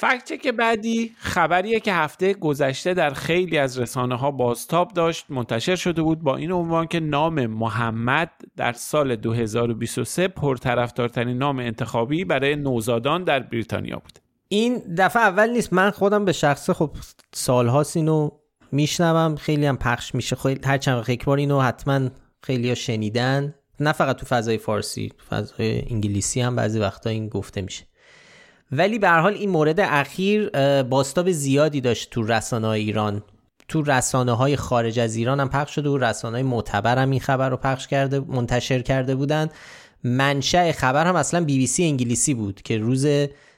[0.00, 5.76] فکت که بعدی خبریه که هفته گذشته در خیلی از رسانه ها بازتاب داشت منتشر
[5.76, 12.56] شده بود با این عنوان که نام محمد در سال 2023 پرطرفدارترین نام انتخابی برای
[12.56, 14.18] نوزادان در بریتانیا بود.
[14.48, 15.72] این دفعه اول نیست.
[15.72, 16.90] من خودم به شخصه خب
[17.32, 18.30] سالهاست اینو
[18.72, 19.36] میشنوم.
[19.36, 20.36] خیلی هم پخش میشه.
[20.36, 22.08] خیلی هر چند یک بار اینو حتما
[22.42, 23.54] خیلی ها شنیدن.
[23.80, 27.87] نه فقط تو فضای فارسی تو فضای انگلیسی هم بعضی وقتا این گفته میشه.
[28.72, 30.50] ولی به حال این مورد اخیر
[30.82, 33.22] باستاب زیادی داشت تو رسانه ایران.
[33.68, 37.20] تو رسانه های خارج از ایران هم پخش شده و رسانه های معتبر هم این
[37.20, 39.48] خبر رو پخش کرده منتشر کرده بودن.
[40.04, 43.06] منشأ خبر هم اصلا بی بی سی انگلیسی بود که روز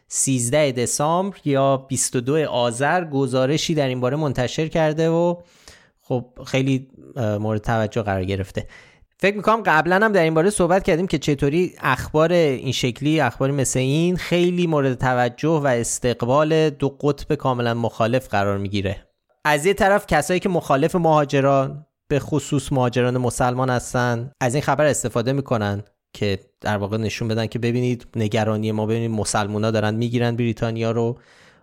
[0.08, 5.36] 13 دسامبر یا 22 آذر گزارشی در این باره منتشر کرده و
[6.02, 8.66] خب خیلی مورد توجه قرار گرفته.
[9.22, 13.50] فکر می‌کنم قبلا هم در این باره صحبت کردیم که چطوری اخبار این شکلی اخبار
[13.50, 19.06] مثل این خیلی مورد توجه و استقبال دو قطب کاملا مخالف قرار می‌گیره.
[19.44, 24.84] از یه طرف کسایی که مخالف مهاجران به خصوص مهاجران مسلمان هستن از این خبر
[24.84, 30.36] استفاده می‌کنن که در واقع نشون بدن که ببینید نگرانی ما ببینید مسلمونا دارن می‌گیرن
[30.36, 31.18] بریتانیا رو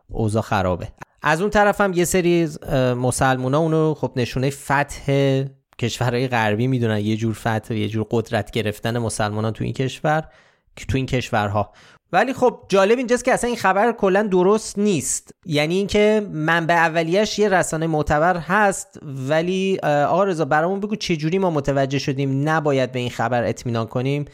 [0.09, 0.87] اوضاع خرابه.
[1.21, 2.49] از اون طرف هم یه سری
[2.97, 5.43] مسلمونا اونو خب نشونه فتح
[5.79, 10.23] کشورهای غربی می‌دونن یه جور فتح یه جور قدرت گرفتن مسلمانان تو این کشور
[10.87, 11.73] تو این کشورها.
[12.11, 15.31] ولی خب جالب اینجاست که اصلا این خبر کلا درست نیست.
[15.45, 21.49] یعنی اینکه منبع اولیش یه رسانه معتبر هست ولی آقا رضا برامون بگو چجوری ما
[21.49, 24.25] متوجه شدیم نباید به این خبر اطمینان کنیم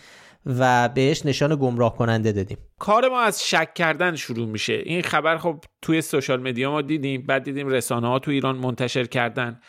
[0.45, 2.57] و بهش نشان گمراه کننده دادیم.
[2.79, 4.73] کار ما از شک کردن شروع میشه.
[4.85, 9.05] این خبر خب توی سوشال مدیا ما دیدیم بعد دیدیم رسانه ها تو ایران منتشر
[9.05, 9.59] کردن.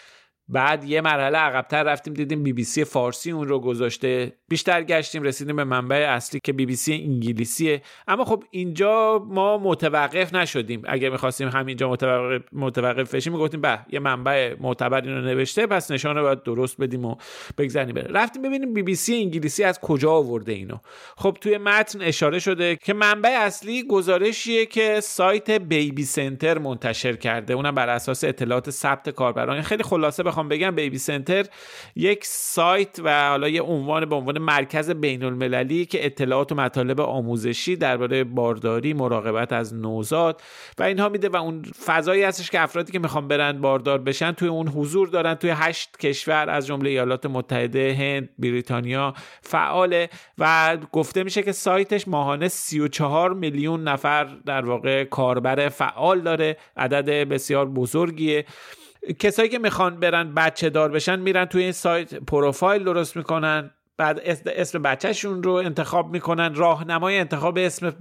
[0.48, 4.32] بعد یه مرحله عقبتر رفتیم دیدیم بی بی سی فارسی اون رو گذاشته.
[4.48, 7.82] بیشتر گشتیم رسیدیم به منبع اصلی که بی بی سی انگلیسیه.
[8.08, 10.82] اما خب اینجا ما متوقف نشدیم.
[10.84, 16.22] اگر می‌خواستیم همینجا متوقف, متوقف بشیم می‌گفتیم به یه منبع معتبر اینو نوشته پس نشانه
[16.22, 17.16] باید درست بدیم و
[17.58, 20.76] بگذاریم بره رفتیم ببینیم بی بی سی انگلیسی از کجا آورده اینو.
[21.16, 27.54] خب توی متن اشاره شده که منبع اصلی گزارشیه که سایت بیبی سنتر منتشر کرده.
[27.54, 29.62] اونم بر اساس اطلاعات ثبت کاربران.
[29.62, 31.46] خیلی خلاصه بخوام بگم بیبی سنتر
[31.96, 37.00] یک سایت و حالا یه عنوان به عنوان مرکز بین المللی که اطلاعات و مطالب
[37.00, 40.42] آموزشی درباره بارداری مراقبت از نوزاد
[40.78, 44.48] و اینها میده و اون فضایی هستش که افرادی که می‌خوان برن باردار بشن توی
[44.48, 51.24] اون حضور دارن توی هشت کشور از جمله ایالات متحده هند بریتانیا فعاله و گفته
[51.24, 58.44] میشه که سایتش ماهانه 34 میلیون نفر در واقع کاربر فعال داره عدد بسیار بزرگیه.
[59.18, 63.70] کسایی که می‌خوان برن بچه دار بشن میرن توی این سایت پروفایل درست می‌کنن.
[63.96, 66.54] بعد اسم بچهشون رو انتخاب می‌کنن.
[66.54, 67.94] راهنمای انتخاب اسم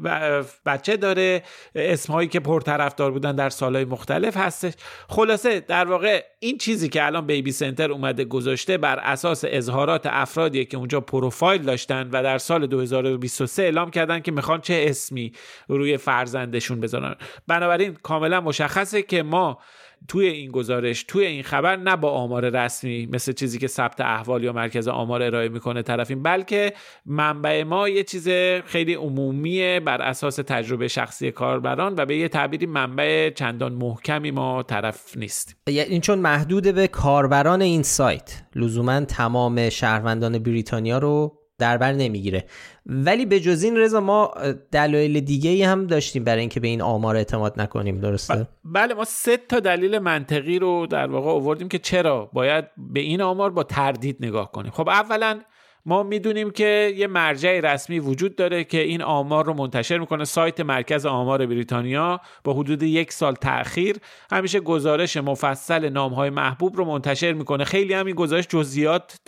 [0.65, 1.43] بچه داره.
[1.75, 4.73] اسمهایی که پرطرفدار بودن در سالهای مختلف هستش.
[5.07, 10.65] خلاصه در واقع این چیزی که الان بیبی سنتر اومده گذاشته بر اساس اظهارات افرادی
[10.65, 15.33] که اونجا پروفایل داشتن و در سال 2023 اعلام کردن که می‌خوان چه اسمی
[15.67, 17.15] روی فرزندشون بذارن.
[17.47, 19.59] بنابراین کاملا مشخصه که ما
[20.07, 24.43] توی این گزارش توی این خبر نه با آمار رسمی مثل چیزی که ثبت احوال
[24.43, 26.73] یا مرکز آمار ارائه می‌کنه طرفیم بلکه
[27.05, 28.29] منبع ما یه چیز
[28.65, 34.63] خیلی عمومیه بر اساس تجربه شخصی کاربران و به یه تعبیری منبع چندان محکمی ما
[34.63, 35.55] طرف نیست.
[35.67, 38.43] این چون محدود به کاربران این سایت.
[38.55, 42.45] لزوما تمام شهروندان بریتانیا رو در بر نمی‌گیره.
[42.85, 44.33] ولی به جز این رضا ما
[44.71, 49.05] دلایل دیگه ای هم داشتیم برای اینکه به این آمار اعتماد نکنیم درسته؟ بله ما
[49.05, 53.63] سه تا دلیل منطقی رو در واقع آوردیم که چرا باید به این آمار با
[53.63, 54.71] تردید نگاه کنیم.
[54.71, 55.39] خب اولا
[55.85, 60.25] ما می‌دونیم که یه مرجع رسمی وجود داره که این آمار رو منتشر می‌کنه.
[60.25, 63.97] سایت مرکز آمار بریتانیا با حدود یک سال تاخیر
[64.31, 67.63] همیشه گزارش مفصل نامهای محبوب رو منتشر می‌کنه.
[67.63, 69.19] خیلی هم این گزارش جزئیات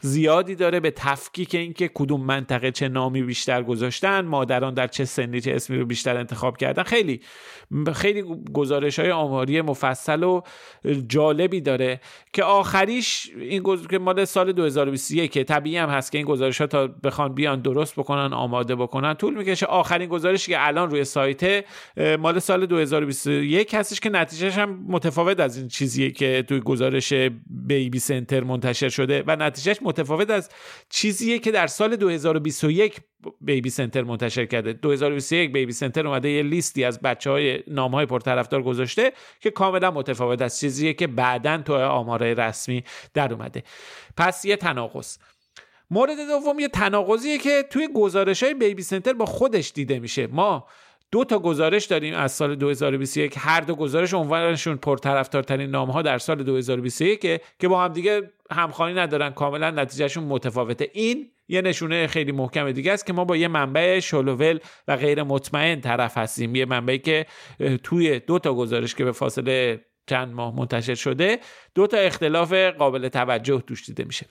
[0.00, 5.40] زیادی داره به تفکیک اینکه کدوم منطقه چه نامی بیشتر گذاشتن مادران در چه سنی
[5.40, 6.82] چه اسمی رو بیشتر انتخاب کردن.
[6.82, 7.20] خیلی
[7.94, 10.40] خیلی گزارش های آماری مفصل و
[11.08, 12.00] جالبی داره.
[12.32, 16.66] که آخریش این گزارش که مال سال 2021 طبیعی هم هست که این گزارش ها
[16.66, 19.14] تا بخوان بیان درست بکنن آماده بکنن.
[19.14, 19.66] طول می‌کشه.
[19.66, 21.64] آخرین گزارشی که الان روی سایت
[22.18, 27.12] مال سال 2021 هستش که نتیجهش هم متفاوت از این چیزیه که توی گزارش
[27.66, 30.50] بیبی سنتر منتشر شده و نتیجهش متفاوت از
[30.90, 33.00] چیزیه که در سال 2021
[33.40, 34.72] بیبی سنتر منتشر کرده.
[34.72, 39.90] 2021 بیبی سنتر اومده یه لیستی از بچه های نام های پرطرفدار گذاشته که کاملا
[39.90, 43.62] متفاوت از چیزیه که بعدا تو آمارای رسمی در اومده.
[44.16, 45.16] پس یه تناقض.
[45.90, 50.26] مورد دوم یه تناقضیه که توی گزارش های بیبی سنتر با خودش دیده میشه.
[50.26, 50.66] ما
[51.12, 56.18] دو تا گزارش داریم از سال 2021 هر دو گزارش عنوانشون پرطرفدارترین نام ها در
[56.18, 57.20] سال 2021
[57.58, 59.30] که با هم دیگه همخوانی ندارن.
[59.30, 60.90] کاملا نتیجهشون متفاوته.
[60.92, 65.22] این یه نشونه خیلی محکم دیگه است که ما با یه منبع شلوول و غیر
[65.22, 66.54] مطمئن طرف هستیم.
[66.54, 67.26] یه منبعی که
[67.82, 71.38] توی دو تا گزارش که به فاصله چند ماه منتشر شده
[71.74, 74.26] دو تا اختلاف قابل توجه توش دیده میشه.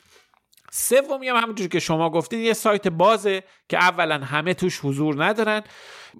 [0.72, 5.62] سومی هم همونجور که شما گفتین یه سایت بازه که اولا همه توش حضور ندارن.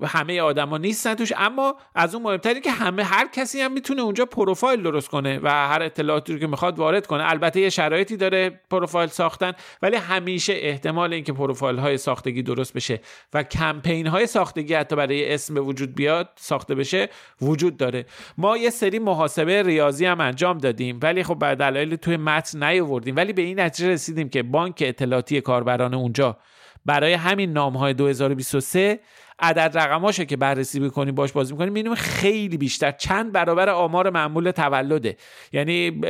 [0.04, 4.26] همه آدما نیستن توش اما از اون مهمتری که همه هر کسی هم می‌تونه اونجا
[4.26, 7.30] پروفایل درست کنه و هر اطلاعاتی رو که می‌خواد وارد کنه.
[7.30, 13.02] البته یه شرایطی داره پروفایل ساختن ولی همیشه احتمال اینکه پروفایل های ساختگی درست بشه
[13.34, 17.10] و کمپین های ساختگی حتی برای اسم به وجود بیاد ساخته بشه
[17.42, 18.06] وجود داره.
[18.38, 23.16] ما یه سری محاسبه ریاضی هم انجام دادیم ولی خب بعد دلایل توی متن نیاوردیم.
[23.16, 26.38] ولی به این نتیجه رسیدیم که بانک اطلاعاتی کاربران اونجا
[26.86, 29.00] برای همین نام های 2023
[29.40, 32.92] عدد رقماشه که بررسی می‌کنی باش بازی می‌کنی می‌بینیم خیلی بیشتر.
[32.92, 35.18] چند برابر آمار معمول تولده.
[35.52, 36.02] یعنی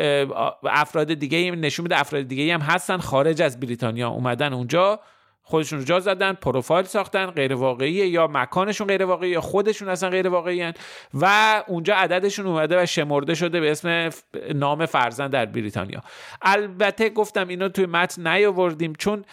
[0.64, 5.00] افراد دیگه نشون میده افراد دیگه هم هستن خارج از بریتانیا اومدن اونجا
[5.48, 10.10] خودشون رو جا زدن پروفایل ساختن غیر واقعیه یا مکانشون غیر واقعی یا خودشون اصلا
[10.10, 10.74] غیر واقعی
[11.14, 14.10] و اونجا عددشون اومده و شمرده شده به اسم
[14.56, 16.02] نام فرزند در بریتانیا.
[16.42, 19.26] البته گفتم اینو توی متن نیاوردیم چون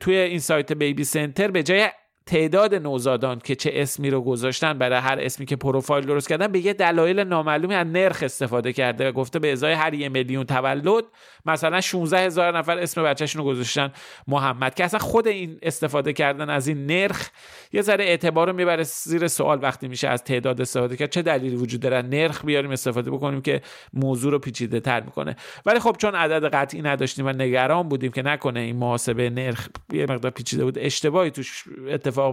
[0.00, 1.88] توی این سایت بیبی سنتر به جای
[2.26, 6.58] تعداد نوزادان که چه اسمی رو گذاشتن برای هر اسمی که پروفایل درست کردن به
[6.58, 11.04] یه دلایل نامعلومی از نرخ استفاده کرده و گفته به ازای هر یه میلیون تولد
[11.46, 13.92] مثلا 16 هزار نفر اسم بچهشون رو گذاشتن
[14.28, 17.28] محمد که اصلا خود این استفاده کردن از این نرخ
[17.72, 21.10] یه ذره اعتبار رو می‌بره زیر سوال وقتی میشه از تعداد استفاده کرد.
[21.10, 23.60] چه دلیلی وجود داره؟ نرخ بیاریم استفاده بکنیم که
[23.92, 25.36] موضوع رو پیچیده تر می‌کنه
[25.66, 30.02] ولی خب چون عدد قطعی نداشتیم و نگران بودیم که نکنه این محاسبه نرخ یه
[30.02, 31.64] مقدار پیچیده بود اشتباهی توش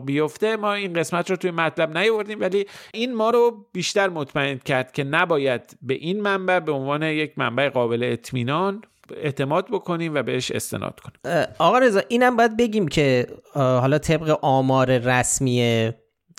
[0.05, 4.91] بیفته ما این قسمت رو توی مطلب نیاوردیم ولی این ما رو بیشتر مطمئن کرد
[4.91, 8.81] که نباید به این منبع به عنوان یک منبع قابل اطمینان
[9.17, 11.45] اعتماد بکنیم و بهش استناد کنیم.
[11.59, 15.91] آقا رضا اینم باید بگیم که حالا طبق آمار رسمی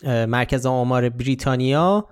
[0.05, 2.09] مرکز آمار بریتانیا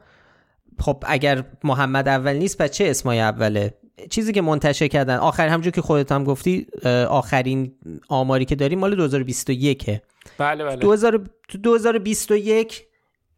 [0.81, 3.75] خب اگر محمد اول نیست پس چه اسمای اوله؟
[4.11, 5.17] چیزی که منتشر کردن.
[5.17, 6.67] آخر همجور که خودت هم گفتی
[7.09, 7.73] آخرین
[8.09, 10.01] آماری که داریم مال 2021
[10.39, 10.77] بله بله.
[10.77, 12.83] 2021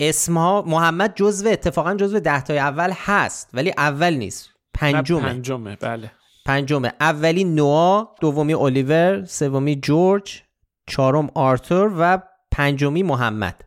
[0.00, 4.50] اسمها محمد جزو اتفاقا جزو ده تای اول هست ولی اول نیست.
[4.74, 5.20] پنجمه.
[5.20, 6.11] پنجمه بله.
[6.46, 6.92] پنجمه.
[7.00, 10.42] اولی نوا دومی الیور سومی جورج
[10.87, 12.18] چهارم آرتور و
[12.50, 13.64] پنجمی محمد.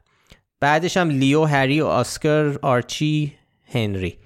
[0.59, 3.33] بعدش هم لیو هری آسکر آرچی
[3.73, 4.17] هنری.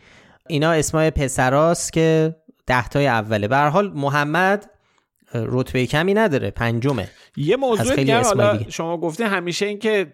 [0.47, 2.35] اینا اسمای پسراست که
[2.67, 3.47] دهتای اوله.
[3.47, 4.69] به حال محمد
[5.33, 7.09] رتبه کمی نداره پنجمه.
[7.37, 10.13] یه موضوع دیگه حالا شما گفته همیشه اینکه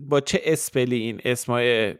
[0.00, 1.94] با چه spelling این اسمای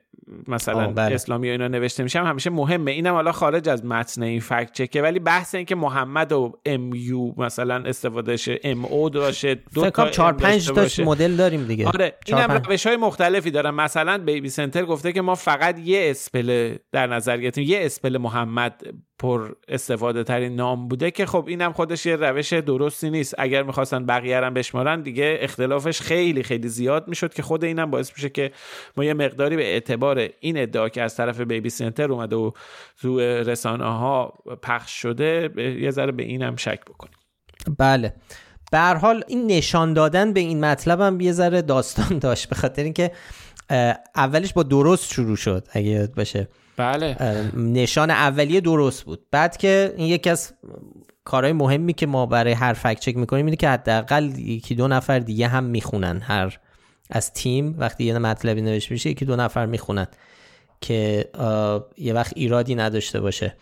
[0.48, 1.14] مثلا بله.
[1.14, 2.90] اسلامی و اینا نوشته میشه همیشه مهمه.
[2.90, 5.02] اینم حالا خارج از متن این fact check ه.
[5.02, 9.90] ولی بحث این که محمد و M U مثلا استفاده شه M O باشه دو
[9.90, 11.88] تا 4 5 تا مدل داریم دیگه.
[11.88, 13.70] آره اینم روش های مختلفی دارن.
[13.70, 18.82] مثلا بیبی سنتر گفته که ما فقط یه اسپل در نظر گرفتیم یه اسپل محمد
[19.18, 23.34] پر استفاده ترین نام بوده که خب اینم خودش یه روش درستی نیست.
[23.38, 28.12] اگر می‌خواستن بقیه رو بشمارن دیگه اختلافش خیلی خیلی زیاد می‌شد که خود اینم باعث
[28.16, 28.52] میشه که
[28.96, 32.50] ما یه مقداری به اعتبار این ادعا که از طرف بیبی سنتر اومده و
[33.00, 35.50] تو رسانه ها پخش شده
[35.80, 37.14] یه ذره به اینم شک بکنیم.
[37.78, 38.14] بله.
[38.72, 42.82] به حال این نشان دادن به این مطلب هم یه ذره داستان داشت به خاطر
[42.82, 43.10] اینکه
[44.16, 46.48] اولش با درست شروع شد اگه یاد باشه.
[46.76, 47.16] بله.
[47.56, 49.26] نشان اولیه درست بود.
[49.30, 50.52] بعد که این یکی از
[51.24, 55.18] کارهای مهمی که ما برای هر فکت چک می‌کنیم اینه که حداقل یکی دو نفر
[55.18, 56.58] دیگه هم می‌خونن هر
[57.10, 57.74] از تیم.
[57.78, 60.06] وقتی یه مطلبی نوشته میشه یکی دو نفر می‌خونن
[60.80, 61.30] که
[61.98, 63.56] یه وقت ایرادی نداشته باشه.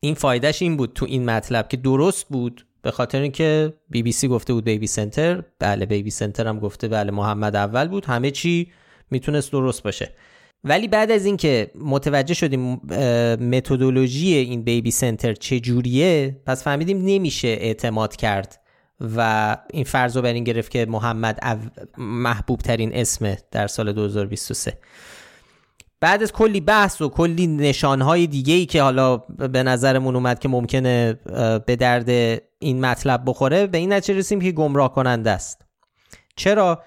[0.00, 4.12] این فایدهش این بود تو این مطلب که درست بود به خاطر اینکه بی بی
[4.12, 5.42] سی گفته بود بیبی سنتر.
[5.58, 8.04] بله بیبی سنتر هم گفته بله محمد اول بود.
[8.04, 8.72] همه چی
[9.10, 10.10] می‌تونست درست باشه.
[10.64, 12.74] ولی بعد از اینکه متوجه شدیم
[13.40, 18.60] متدولوژی این بیبی سنتر چجوریه پس فهمیدیم نمیشه اعتماد کرد
[19.16, 21.40] و این فرض رو بر این گرفت که محمد
[21.98, 24.78] محبوب ترین اسم در سال 2023
[26.00, 30.48] بعد از کلی بحث و کلی نشانهای دیگه ای که حالا به نظرمون اومد که
[30.48, 31.12] ممکنه
[31.66, 32.08] به درد
[32.58, 35.62] این مطلب بخوره به این نتیجه رسیم که گمراه کننده است.
[36.36, 36.82] چرا؟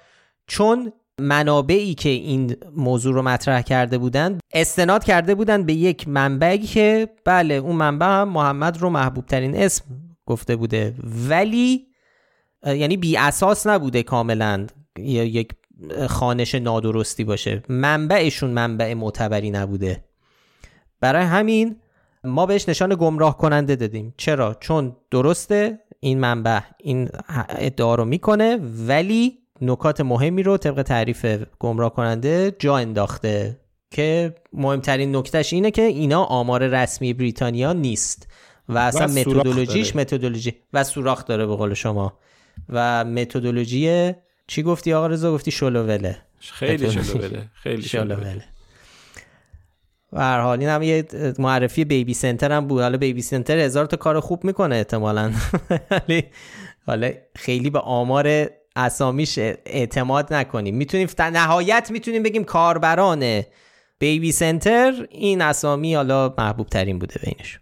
[0.48, 6.58] چون منابعی که این موضوع رو مطرح کرده بودند استناد کرده بودند به یک منبعی
[6.58, 9.86] که بله اون منبع هم محمد رو محبوب ترین اسم
[10.26, 10.96] گفته بوده.
[11.30, 11.88] ولی
[12.66, 15.50] یعنی بی اساس نبوده کاملا یک
[16.08, 17.64] خانش نادرستی باشه.
[17.70, 20.04] منبعشون منبع معتبری نبوده.
[21.00, 21.76] برای همین
[22.24, 24.14] ما بهش نشان گمراه کننده دادیم.
[24.18, 27.10] چرا؟ چون درسته این منبع این
[27.50, 31.26] ادعا رو می‌کنه ولی نکات مهمی رو طبق تعریف
[31.60, 33.60] گمراه کننده جا انداخته
[33.92, 38.28] که مهمترین نکتهش اینه که اینا آمار رسمی بریتانیا نیست
[38.70, 42.14] و اصلا متدولوژیش متدولوژی و سوراخ داره به قول شما.
[42.70, 44.14] و متدولوژی
[44.48, 46.18] چی گفتی آقا رضا؟ گفتی شلووله.
[46.40, 48.44] خیلی شلووله خیلی شلووله.
[50.14, 51.08] و هر حال این هم یه
[51.40, 52.82] معرفی بیبی سنتر هم بود.
[52.82, 55.32] حالا بیبی سنتر هزار تا کار خوب می‌کنه احتمالا.
[56.88, 60.76] حالا خیلی به آمار اسامیش اعتماد نکنیم.
[60.76, 63.42] می‌تونیم نهایت می‌تونیم بگیم کاربران
[64.00, 67.62] بیبی سنتر این اسامی حالا محبوب ترین بوده بینشون.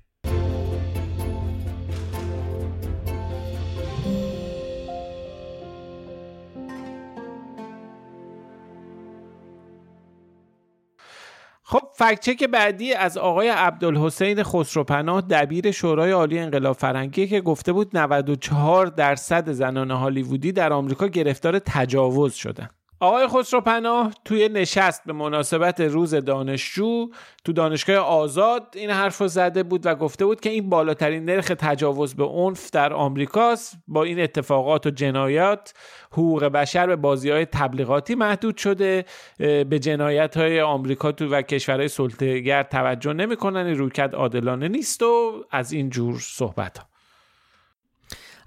[11.67, 17.97] خب فکچک بعدی از آقای عبدالحسین خسروپناه دبیر شورای عالی انقلاب فرنگی که گفته بود
[17.97, 22.69] 94 درصد زنان هالیوودی در آمریکا گرفتار تجاوز شدن.
[22.99, 27.10] آقای خسرو پناه توی نشست به مناسبت روز دانشجو
[27.45, 31.51] تو دانشگاه آزاد این حرف رو زده بود و گفته بود که این بالاترین نرخ
[31.60, 33.77] تجاوز به عنف در آمریکاست.
[33.88, 35.73] با این اتفاقات و جنایات
[36.12, 39.05] حقوق بشر به بازی های تبلیغاتی محدود شده.
[39.38, 43.75] به جنایت های آمریکا تو و کشورهای سلطه‌گر توجه نمی‌کنن.
[43.75, 46.94] روکت عادلانه نیست و از این جور صحبت ها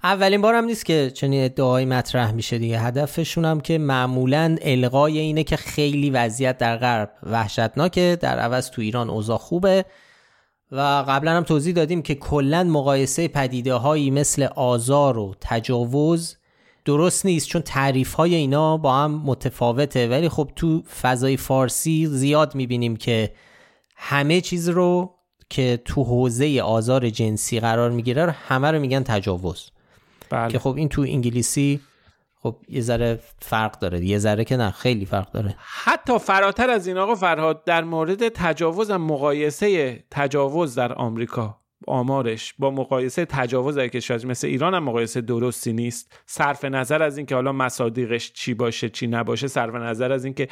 [0.03, 2.79] اولین بارم نیست که چنین ادعایی مطرح میشه دیگه.
[2.79, 8.81] هدفشون هم که معمولا القای اینه که خیلی وضعیت در غرب وحشتناکه در عوض تو
[8.81, 9.85] ایران اوضاع خوبه
[10.71, 16.37] و قبلا هم توضیح دادیم که کلا مقایسه پدیده هایی مثل آزار و تجاوز
[16.85, 20.07] درست نیست چون تعریف های اینا با هم متفاوته.
[20.07, 23.33] ولی خب تو فضای فارسی زیاد می‌بینیم که
[23.95, 25.15] همه چیز رو
[25.49, 29.71] که تو حوزه آزار جنسی قرار می‌گیره همه رو میگن تجاوز.
[30.29, 30.51] بله.
[30.51, 31.79] که خب این تو انگلیسی
[32.41, 34.05] خب یه ذره فرق داره.
[34.05, 35.55] یه ذره که نه خیلی فرق داره.
[35.57, 41.58] حتی فراتر از این آقا فرهاد در مورد تجاوز مقایسه تجاوز در آمریکا.
[41.87, 46.21] آمارش با مقایسه تجاوز در کشور مثل ایران هم مقایسه درستی نیست.
[46.25, 50.47] صرف نظر از اینکه حالا مصادیقش چی باشه چی نباشه صرف نظر از اینکه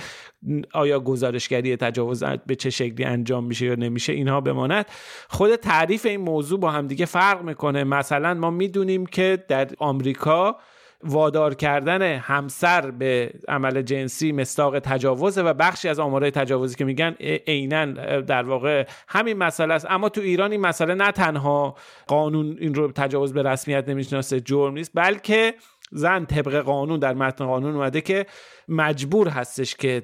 [0.73, 4.85] آیا گزارشگری تجاوز به چه شکلی انجام میشه یا نمیشه اینها بماند.
[5.29, 7.83] خود تعریف این موضوع با همدیگه فرق می‌کنه.
[7.83, 10.55] مثلا ما می‌دونیم که در آمریکا
[11.03, 17.15] وادار کردن همسر به عمل جنسی مستاق تجاوزه و بخشی از آمارهای تجاوزی که میگن
[17.47, 17.85] عینا
[18.21, 19.87] در واقع همین مسئله است.
[19.89, 21.75] اما تو ایران این مسئله نه تنها
[22.07, 25.53] قانون این رو تجاوز به رسمیت نمی‌شناسه جرم نیست بلکه
[25.91, 28.25] زن طبق قانون در متن قانون اومده که
[28.67, 30.03] مجبور هستش که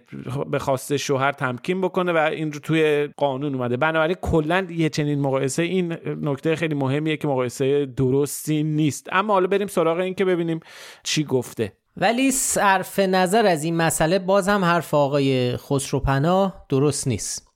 [0.51, 3.77] به خواسته شوهر تمکین بکنه و این رو توی قانون اومده.
[3.77, 9.09] بنابراین کلا یه چنین مقایسه این نکته خیلی مهمیه که مقایسه درستی نیست.
[9.11, 10.59] اما حالا بریم سراغ این که ببینیم
[11.03, 11.73] چی گفته.
[11.97, 17.52] ولی صرف نظر از این مسئله باز هم حرف آقای خسروپناه درست نیست.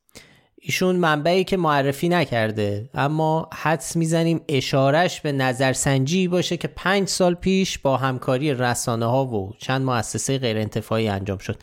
[0.68, 7.34] ایشون منبعی که معرفی نکرده اما حدس می‌زنیم اشارش به نظرسنجی باشه که پنج سال
[7.34, 11.58] پیش با همکاری رسانه ها و چند مؤسسه غیر انتفاعی انجام شد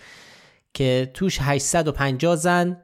[0.74, 2.76] که توش 850 زن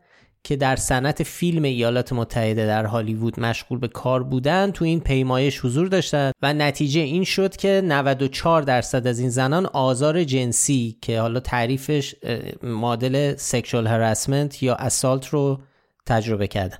[0.44, 5.64] که در صنعت فیلم ایالات متحده در هالیوود مشغول به کار بودن تو این پیمایش
[5.64, 11.20] حضور داشتند و نتیجه این شد که 94 درصد از این زنان آزار جنسی که
[11.20, 12.14] حالا تعریفش
[12.62, 15.61] مدل سکشوال هراسمنت یا اسالت رو
[16.11, 16.79] تجربه کردن.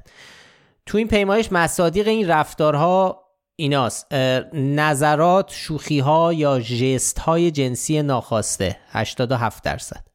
[0.87, 3.25] تو این پیمایش مصادیق این رفتارها
[3.57, 4.15] ایناست.
[4.55, 10.07] نظرات شوخی ها یا جست های جنسی ناخواسته 87 درصد.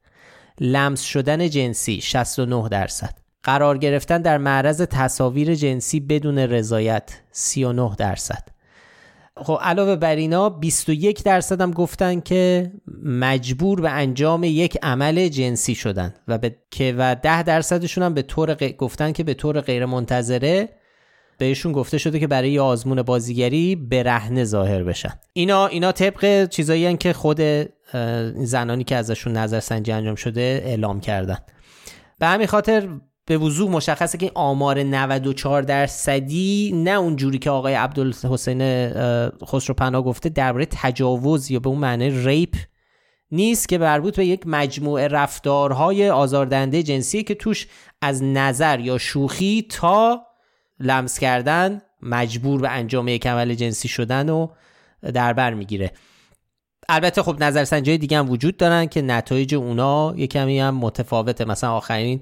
[0.60, 3.18] لمس شدن جنسی 69 درصد.
[3.44, 8.55] قرار گرفتن در معرض تصاویر جنسی بدون رضایت 39 درصد.
[9.38, 12.72] خب علاوه بر اینا 21 درصد هم گفتن که
[13.04, 18.22] مجبور به انجام یک عمل جنسی شدن و به که و 10 درصدشون هم به
[18.22, 20.70] طور گفتن که به طور غیر منتظره
[21.38, 25.20] بهشون گفته شده که برای آزمون بازیگری برهنه ظاهر بشن.
[25.34, 27.42] اینا اینا طبق چیزایی که خود
[28.36, 31.38] زنانی که ازشون نظرسنجی انجام شده اعلام کردن.
[32.20, 32.90] به همین خاطر
[33.28, 38.90] به وضوح مشخصه که آمار 94 درصدی نه اونجوری که آقای عبدالحسین
[39.46, 42.56] خسرو گفته درباره تجاوز یا به اون معنی ریپ
[43.32, 47.68] نیست که مربوط به یک مجموعه رفتارهای آزاردهنده جنسی که توش
[48.02, 50.22] از نظر یا شوخی تا
[50.80, 54.48] لمس کردن مجبور به انجام یک عمل جنسی شدن و
[55.14, 55.92] در بر می‌گیره.
[56.90, 61.46] البته خب نظرسنجی دیگه هم وجود دارن که نتایج اونا یه کمی هم متفاوته.
[61.46, 62.22] مثلا آخرین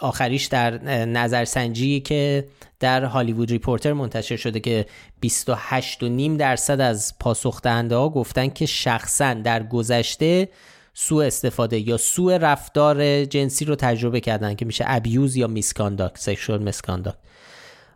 [0.00, 2.48] آخریش در نظرسنجی که
[2.80, 4.86] در هالیوود ریپورتر منتشر شده که
[5.20, 10.48] 28 و نیم درصد از پاسخ ها گفتن که شخصا در گذشته
[10.94, 16.62] سوء استفاده یا سوء رفتار جنسی رو تجربه کردن که میشه abuse یا misconduct sexual
[16.62, 17.18] misconduct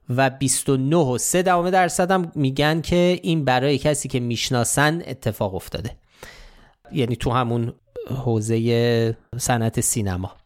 [0.08, 5.90] و 29 و 3 درصد هم میگن که این برای کسی که می‌شناسن اتفاق افتاده.
[6.92, 7.72] یعنی تو همون
[8.24, 10.36] حوزه صنعت سینما.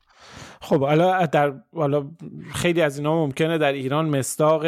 [0.60, 2.06] خب حالا در حالا
[2.54, 4.66] خیلی از اینا ممکنه در ایران مستاق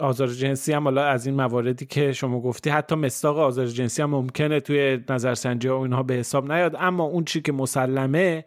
[0.00, 4.10] آزار جنسی هم حالا از این مواردی که شما گفتی حتی مستاق آزار جنسی هم
[4.10, 6.76] ممکنه توی نظرسنجی ها و اینها به حساب نیاد.
[6.78, 8.44] اما اون چی که مسلمه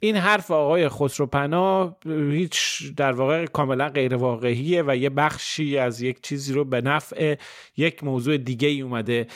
[0.00, 1.96] این حرف آقای خسروپنا
[2.30, 7.36] هیچ در واقع کاملا غیر واقعیه و یه بخشی از یک چیزی رو به نفع
[7.76, 9.26] یک موضوع دیگه ای اومده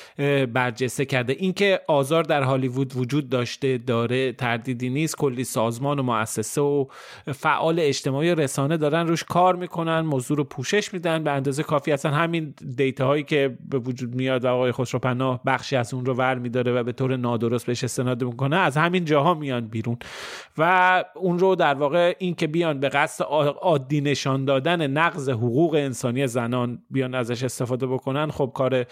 [0.53, 1.33] برجسته کرده.
[1.39, 6.85] اینکه آزار در هالیوود وجود داشته داره تردیدی نیست کلی سازمان و مؤسسه و
[7.35, 12.13] فعال اجتماعی رسانه دارن روش کار می‌کنن موضوع رو پوشش میدن به اندازه کافی اصلا
[12.13, 16.35] همین دیتا هایی که به وجود میاد و آقای خسروپنا بخشی از اون رو ور
[16.35, 19.97] میداره و به طور نادرست بهش استناد می‌کنه از همین جاها میان بیرون.
[20.59, 23.25] و اون رو در واقع این که بیان به قصد
[23.61, 28.87] عادی نشان دادن نقض حقوق انسانی زنان بیان ازش استفاده بکنن خب کار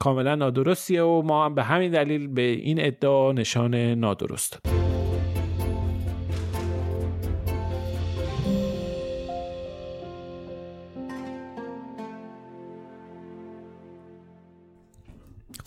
[0.00, 4.77] کاملا نادرستیه و ما هم به همین دلیل به این ادعا نشان نادرست.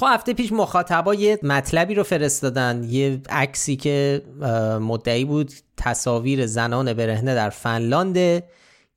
[0.02, 4.22] خب هفته پیش مخاطبا یه مطلبی رو فرستادن یه عکسی که
[4.82, 8.44] مدعی بود تصاویر زنان برهنه در فنلانده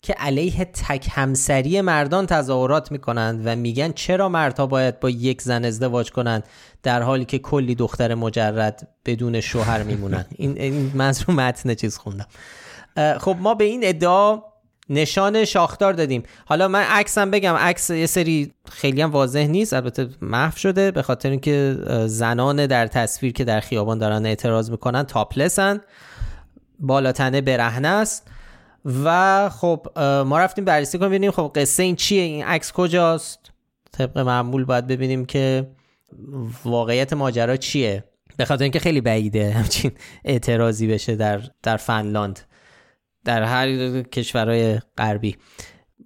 [0.02, 5.64] که علیه تک همسری مردان تظاهرات می‌کنند و میگن چرا مردها باید با یک زن
[5.64, 6.44] ازدواج کنند
[6.82, 10.24] در حالی که کلی دختر مجرد بدون شوهر میمونن.
[10.36, 12.26] این این من رو متن چیز خوندم.
[13.18, 14.42] خب ما به این ادعا
[14.89, 16.22] نشان شاخدار دادیم.
[16.47, 21.03] حالا من عکسم بگم عکس یه سری خیلی هم واضح نیست البته محو شده به
[21.03, 21.76] خاطر اینکه
[22.07, 25.80] زنان در تصویر که در خیابان دارن اعتراض می‌کنن تاپلسن
[26.78, 28.28] بالاتنه برهنه است.
[29.05, 33.39] و خب ما رفتیم بررسی کنیم ببینیم خب قصه این چیه این عکس کجاست؟
[33.93, 35.70] طبق معمول باید ببینیم که
[36.64, 38.05] واقعیت ماجرا چیه.
[38.37, 39.93] به خاطر اینکه خیلی بعیده همچین
[40.24, 42.41] اعتراضی بشه در در فنلاند.
[43.24, 45.36] در هر کشورهای غربی.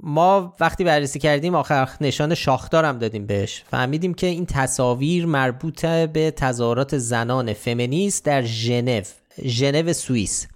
[0.01, 3.63] ما وقتی بررسی کردیم آخر نشان شاخدارم دادیم بهش.
[3.71, 9.03] فهمیدیم که این تصاویر مربوط به تظاهرات زنان فمینیست در ژنو
[9.45, 10.49] ژنو سوئیس.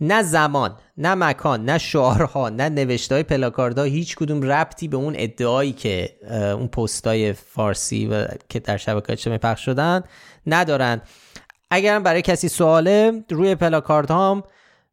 [0.00, 5.14] نه زمان نه مکان نه شعارها نه نوشته های پلاکاردا هیچ کدوم ربطی به اون
[5.18, 10.02] ادعایی که اون پستای فارسی و که در شبکه اجتماعی پخش شدن
[10.46, 11.00] ندارن.
[11.70, 14.42] اگرم برای کسی سواله روی پلاکاردهام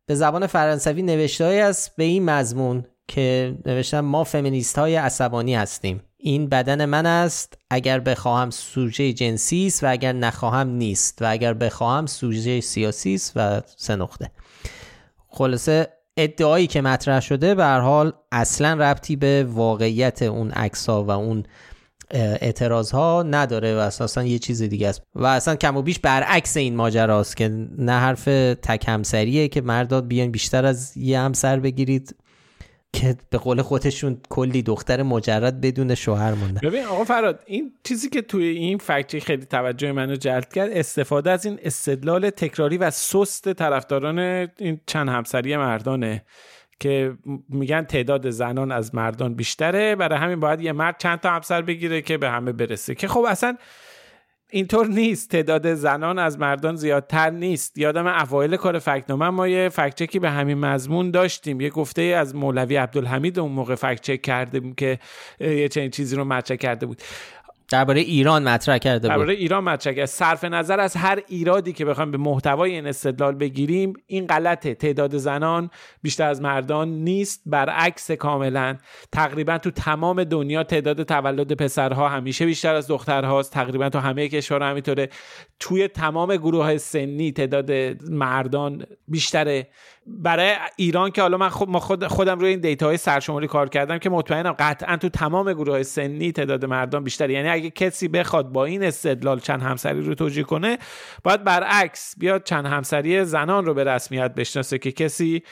[0.07, 6.01] به زبان فرانسوی نوشته است به این مضمون که نوشتم ما فمینیست های عصبانی هستیم.
[6.17, 11.53] این بدن من است اگر بخواهم سوژه جنسی است و اگر نخواهم نیست و اگر
[11.53, 14.31] بخواهم سوژه سیاسی است و سه نقطه.
[15.27, 15.87] خلاصه
[16.17, 21.43] ادعایی که مطرح شده به حال اصلا ربطی به واقعیت اون عکس و اون
[22.11, 25.01] اعتراض ها نداره و اساسا یه چیز دیگه است.
[25.15, 28.23] و اصلا کم و بیش برعکس این ماجراست که نه حرف
[28.61, 32.15] تک همسریه که مرداد بیان بیشتر از یه همسر بگیرید
[32.93, 36.69] که به قول خودشون کلی دختر مجرد بدون شوهر مونده.
[36.69, 41.31] ببین آقا فراد این چیزی که توی این فکتی خیلی توجه منو جلب کرد استفاده
[41.31, 44.19] از این استدلال تکراری و سست طرفداران
[44.57, 46.25] این چند همسری مردانه.
[46.79, 47.17] که
[47.49, 49.95] میگن تعداد زنان از مردان بیشتره.
[49.95, 52.95] برای همین باید یه مرد چند تا همسر بگیره که به همه برسه.
[52.95, 53.57] که خب اصلا
[54.49, 55.29] اینطور نیست.
[55.29, 57.77] تعداد زنان از مردان زیادتر نیست.
[57.77, 61.61] یادم اوایل کار فکتنامه ما یه فکچکی به همین مضمون داشتیم.
[61.61, 64.99] یه گفته از مولوی عبدالحمید اون موقع فکچک کرده که
[65.39, 67.01] یه چنین چیزی رو مطرح کرده بود.
[67.69, 70.05] درباره ایران مطرح کرده درباره ایران مطرح کرده.
[70.05, 74.73] صرف نظر از هر ایرادی که بخوایم به محتوای این استدلال بگیریم این غلطه.
[74.75, 75.69] تعداد زنان
[76.01, 78.77] بیشتر از مردان نیست برعکس کاملا.
[79.11, 83.53] تقریبا تو تمام دنیا تعداد تولد پسرها همیشه بیشتر از دخترهاست.
[83.53, 85.09] تقریبا تو همه کشورها همینطوره.
[85.59, 87.71] توی تمام گروه های سنی تعداد
[88.09, 89.67] مردان بیشتره.
[90.07, 93.97] برای ایران که حالا من خود خود خودم روی این دیتا های سرشماری کار کردم
[93.97, 98.51] که مطمئنم قطعا تو تمام گروه های سنی تعداد مردان بیشتر یعنی اگه کسی بخواد
[98.51, 100.77] با این استدلال چند همسری رو توجیه کنه
[101.23, 105.43] باید برعکس بیاد چند همسری زنان رو به رسمیت بشناسه که کسی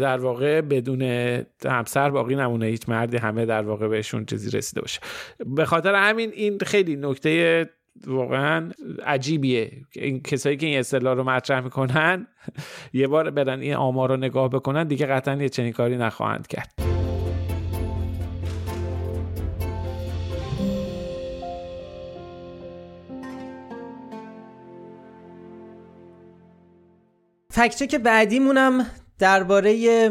[0.00, 1.02] در واقع بدون
[1.64, 5.00] همسر باقی نمونه هیچ مردی همه در واقع بهشون چیزی رسیده باشه.
[5.46, 7.70] به خاطر همین این خیلی نکته
[8.06, 8.70] واقعا
[9.06, 9.72] عجیبیه.
[9.92, 12.26] این کسایی که این اصطلاح رو مطرح می‌کنن
[12.92, 16.72] یه بار برن این آمار رو نگاه بکنن دیگه قطعا یه چنین کاری نخواهند کرد.
[27.50, 28.86] فکچه که بعدیمونم
[29.18, 30.10] درباره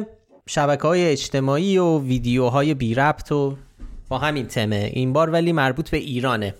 [0.50, 3.58] شبکه های اجتماعی و ویدیوهای بی ربط و
[4.10, 4.92] با همین تمه.
[4.94, 6.54] این بار ولی مربوط به ایرانه.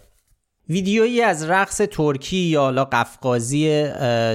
[0.70, 3.86] ویدیویی از رقص ترکی یا حالا قفقازی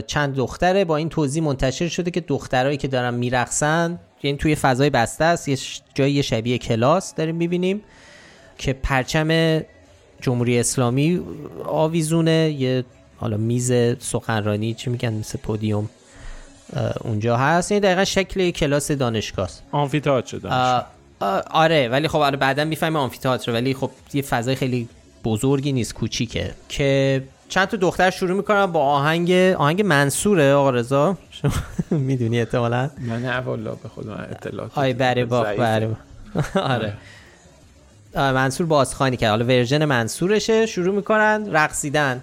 [0.07, 4.91] چند دختره با این توضیح منتشر شده که دخترایی که دارن میرقصن یعنی توی فضای
[4.91, 5.59] بسته است یه
[5.95, 7.83] جایی شبیه کلاس داریم می‌بینیم
[8.59, 9.61] که پرچم
[10.21, 11.21] جمهوری اسلامی
[11.65, 12.85] آویزونه یه
[13.17, 15.89] حالا میز سخنرانی چی میگن مثل پودیوم
[17.01, 17.73] اونجا هست.
[17.73, 19.63] این دقیقا شکل کلاس دانشگاه است.
[19.73, 20.49] آنفیتئاتر شده
[21.51, 24.89] آره ولی خب آره بعدا می‌فهمیم آنفیتئاتر ولی خب یه فضای خیلی
[25.25, 26.55] بزرگی نیست کوچیکه.
[26.69, 31.17] که چند تا دختر شروع می‌کنن با آهنگ آهنگ منصوره آقا رضا.
[31.91, 35.97] می‌دونی احتمالاً؟ من نه والا به خودم اطلاعات آی بره با بره
[36.55, 36.93] آره.
[38.15, 39.31] منصور بازخانی کرد.
[39.31, 42.23] حالا ورژن منصورشه شروع می‌کنن رقصیدن.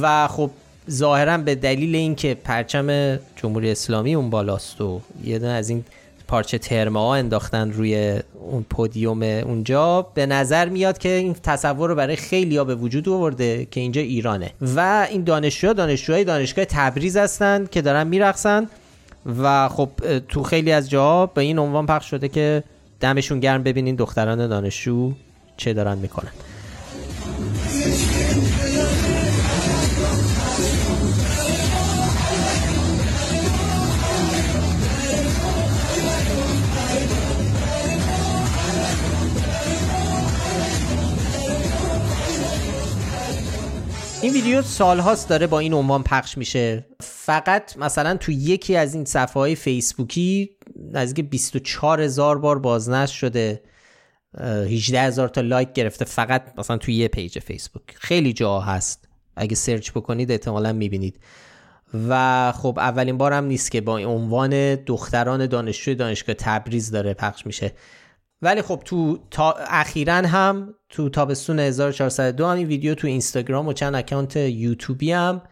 [0.00, 0.50] و خب
[0.90, 5.84] ظاهرا به دلیل اینکه پرچم جمهوری اسلامی اون بالاست و یه دونه از این
[6.28, 8.20] پارچه ترمه ها انداختن روی
[8.50, 10.02] اون پودیوم اونجا.
[10.14, 14.00] به نظر میاد که این تصور رو برای خیلی ها به وجود آورده که اینجا
[14.00, 14.50] ایرانه.
[14.76, 18.68] و این دانشجوها دانشجوهای دانشگاه تبریز هستن که دارن میرقصن
[19.42, 19.90] و خب
[20.28, 22.64] تو خیلی از جاها به این عنوان پخش شده که
[23.00, 25.12] دمشون گرم ببینین دختران دانشجو
[25.56, 26.30] چه دارن می‌کنن.
[44.22, 46.86] این ویدیو سالهاست داره با این عنوان پخش میشه.
[47.00, 50.50] فقط مثلا تو یکی از این صفحه های فیسبوکی
[50.92, 53.62] نزدیک 24 هزار بار بازنشر شده.
[54.40, 57.82] 18 هزار تا لایک گرفته فقط مثلا تو یه page فیسبوک.
[57.94, 59.08] خیلی جا هست.
[59.36, 61.20] اگه search بکنید احتمالا می‌بینید.
[62.08, 67.46] و خب اولین بار هم نیست که با عنوان دختران دانشجوی دانشگاه تبریز داره پخش
[67.46, 67.72] میشه.
[68.42, 73.72] ولی خب تو تا اخیرا هم تو تابستون 1402 هم این ویدیو تو اینستاگرام و
[73.72, 75.42] چند account یوتیوبی هم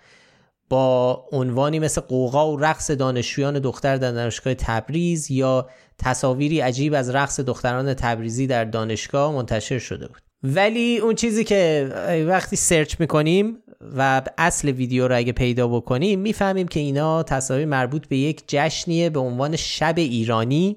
[0.68, 5.68] با عنوانی مثل قوقا و رقص دانشجویان دختر در دانشگاه تبریز یا
[5.98, 10.22] تصاویری عجیب از رقص دختران تبریزی در دانشگاه منتشر شده بود.
[10.42, 11.88] ولی اون چیزی که
[12.28, 13.58] وقتی سرچ می‌کنیم
[13.96, 19.10] و اصل ویدیو رو اگه پیدا بکنیم می‌فهمیم که اینا تصاویر مربوط به یک جشنیه
[19.10, 20.76] به عنوان شب ایرانی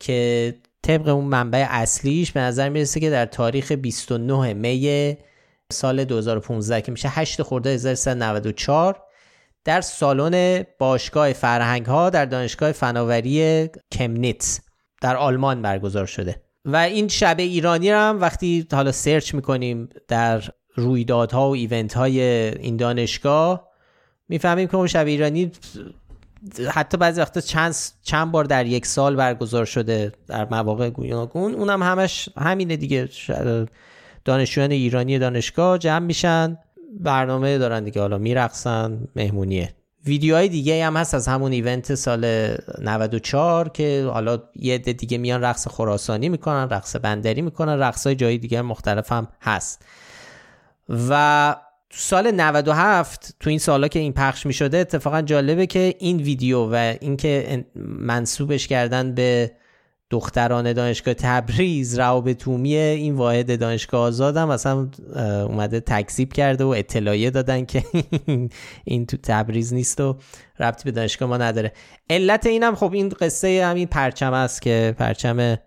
[0.00, 0.54] که
[0.84, 5.16] طبق اون منبع اصلیش به نظر می‌رسه که در تاریخ 29 می
[5.72, 9.00] سال 2015 که میشه 8 خرداد 1394
[9.64, 14.60] در سالن باشگاه فرهنگ ها در دانشگاه فناوری کمنیتس
[15.00, 16.42] در آلمان برگزار شده.
[16.64, 20.42] و این شب ایرانی هم وقتی حالا سرچ می‌کنیم در
[20.74, 22.20] رویدادها و ایونت های
[22.58, 23.68] این دانشگاه
[24.28, 25.52] می‌فهمیم که اون شب ایرانی
[26.70, 31.54] حتی بعضی وقتا چند چند بار در یک سال برگزار شده در مواقع گوناگون.
[31.54, 33.08] اونم همش همینه دیگه.
[34.24, 36.58] دانشجویان ایرانی دانشگاه جمع میشن
[37.00, 38.00] برنامه دارن دیگه.
[38.00, 39.74] حالا میرقصن مهمونیه.
[40.06, 45.40] ویدیوهای دیگه هم هست از همون ایونت سال 94 که حالا یه عده دیگه میان
[45.40, 49.84] رقص خراسانی می‌کنن رقص بندری می‌کنن رقص های جایی دیگه مختلف هم هست.
[50.88, 51.56] و
[51.94, 56.16] تو سال 97 تو این سالا که این پخش می شده اتفاقا جالبه که این
[56.16, 59.52] ویدیو و اینکه منصوبش کردن به
[60.10, 64.88] دختران دانشگاه تبریز روابط تومی این واحد دانشگاه آزادم مثلا
[65.48, 67.84] اومده تکذیب کرده و اطلاعیه دادن که
[68.84, 70.16] این تو تبریز نیست و
[70.60, 71.72] ربطی به دانشگاه ما نداره.
[72.10, 75.58] علت اینم خب این قصه همین پرچم است که پرچم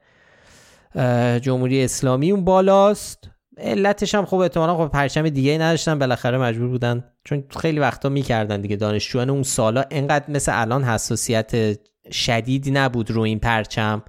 [1.42, 3.37] جمهوری اسلامی اون بالاست.
[3.58, 7.04] علتش هم خب احتمالا خب پرچم دیگه نداشتن بالاخره مجبور بودن.
[7.24, 11.80] چون خیلی وقتا می‌کردن دیگه دانشجویان اون سالا انقدر مثل الان حساسیت
[12.12, 14.04] شدیدی نبود رو این پرچم.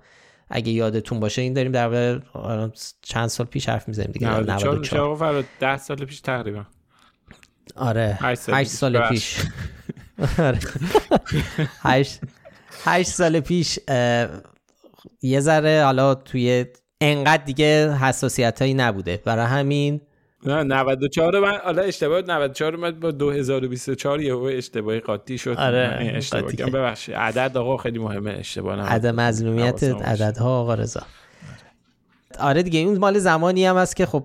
[0.51, 2.21] اگه یادتون باشه این داریم در
[3.03, 6.65] چند سال پیش حرف می‌زنیم دیگه 94 10 سال پیش تقریبا.
[7.77, 9.37] آره 8 سال پیش
[11.83, 12.21] 8
[12.85, 13.79] 8 سال پیش
[15.23, 16.67] یه ذره حالا توی
[17.01, 19.23] انقدر دیگه حساسیت هایی نبوده.
[19.25, 20.01] برای همین
[20.47, 25.57] نه 94 من حالا اشتباه 94 من با 2024 یه اشتباهی قاطی شد.
[25.59, 27.15] آره اشتباه ببخشید.
[27.15, 31.03] عدد آقا خیلی مهمه اشتباه نه عدد مظلومیت عددها آقا رضا.
[32.39, 34.25] آره دیگه این مال زمانی هم هست که خب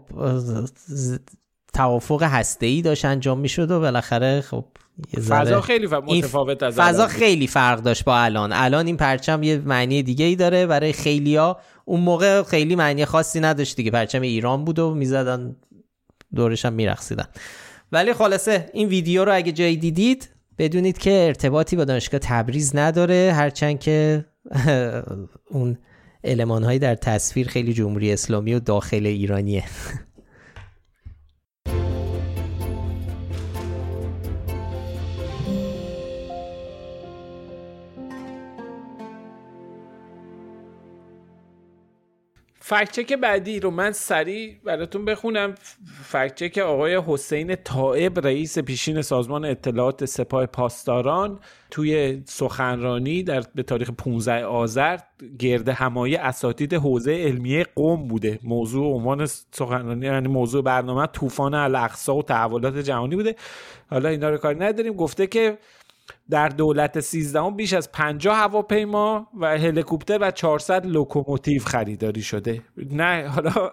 [1.74, 4.66] توافق هسته ای داشت انجام می‌شد و بالاخره خب
[5.28, 8.52] فضا خیلی متفاوت از فضا خیلی فرق داشت با الان.
[8.52, 10.66] الان این پرچم یه معنی دیگه ای داره.
[10.66, 13.92] برای خیلیا اون موقع خیلی معنی خاصی نداشت دیگه.
[13.92, 15.56] پرچم ایران بود و می‌زدن
[16.36, 17.28] دورش هم میرقصیدن.
[17.92, 23.34] ولی خلاصه این ویدیو رو اگه جایی دیدید بدونید که ارتباطی با دانشگاه تبریز نداره.
[23.36, 24.26] هرچند که
[25.52, 25.78] اون
[26.24, 29.64] علمان در تصویر خیلی جمهوری اسلامی و داخل ایرانیه.
[42.66, 45.56] فکچک بعدی رو من سریع براتون بخونم.
[46.04, 51.40] فکچک آقای حسین طائب رئیس پیشین سازمان اطلاعات سپاه پاسداران
[51.72, 54.98] توی سخنرانی در به تاریخ 15 آذر
[55.40, 58.40] گرد همایی اساتید حوزه علمیه قوم بوده.
[58.44, 63.36] موضوع عنوان سخنرانی یعنی موضوع برنامه طوفان الاقصا و تحولات جهانی بوده.
[63.90, 64.94] حالا اینا رو کاری نداریم.
[64.94, 65.58] گفته که
[66.30, 72.62] در دولت سیزدهم بیش از 50 هواپیما و هلیکوپتر و 400 لوکوموتیو خریداری شده.
[72.92, 73.72] نه حالا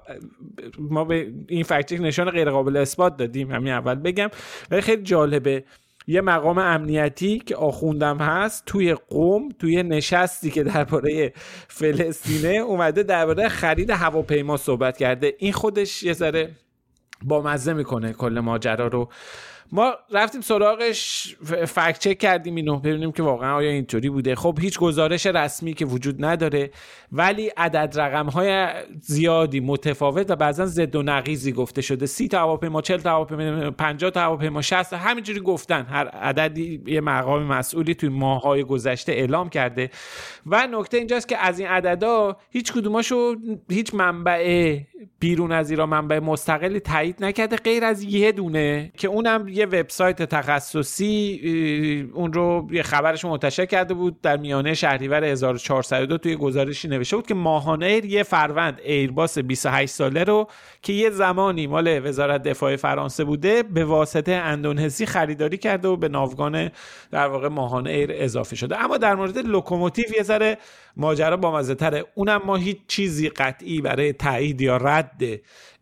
[0.79, 4.29] ما به این فکچک نشان غیر قابل اثبات دادیم همین اول بگم.
[4.71, 5.65] ولی خیلی جالبه.
[6.07, 11.33] یه مقام امنیتی که آخوندم هست توی قوم توی نشستی که درباره
[11.69, 15.35] فلسطینه اومده درباره خرید هواپیما صحبت کرده.
[15.39, 16.51] این خودش یه ذره
[17.23, 19.09] با مزه می‌کنه کل ماجرا رو.
[19.73, 24.35] ما رفتیم سراغش فکت چک کردیم اینو ببینیم که واقعا آیا اینطوری بوده.
[24.35, 26.71] خب هیچ گزارش رسمی که وجود نداره
[27.13, 28.69] ولی عدد رقم های
[29.01, 32.07] زیادی متفاوت و بعضا زد و نقیزی گفته شده.
[32.07, 35.87] سی تا هواپیما 40 تا هواپیما 50 تا هواپیما 60 همینجوری گفتن.
[35.91, 39.91] هر عددی یه مقام مسئولی توی ماهای گذشته اعلام کرده.
[40.47, 43.37] و نکته اینجاست که از این عددا هیچ کدوماشو
[43.69, 44.79] هیچ منبع
[45.21, 50.23] بیرون از ایران منبع مستقلی تایید نکرده غیر از یه دونه که اونم یه وبسایت
[50.23, 54.21] تخصصی اون رو یه خبرش منتشر کرده بود.
[54.21, 60.25] در میانه شهریور 1402 توی گزارشی نوشته بود که ماهانه یه فروند ایرباس 28 ساله
[60.25, 60.49] رو
[60.83, 66.09] که یه زمانی مال وزارت دفاع فرانسه بوده به واسطه اندونزی خریداری کرده و به
[66.09, 66.71] ناوگان
[67.11, 68.85] در واقع ماهان ایر اضافه شده.
[68.85, 70.59] اما در مورد لوکوموتیو یه ذره
[70.97, 75.23] ماجرا با تره اونم ما هیچ چیزی قطعی برای تایید یا رد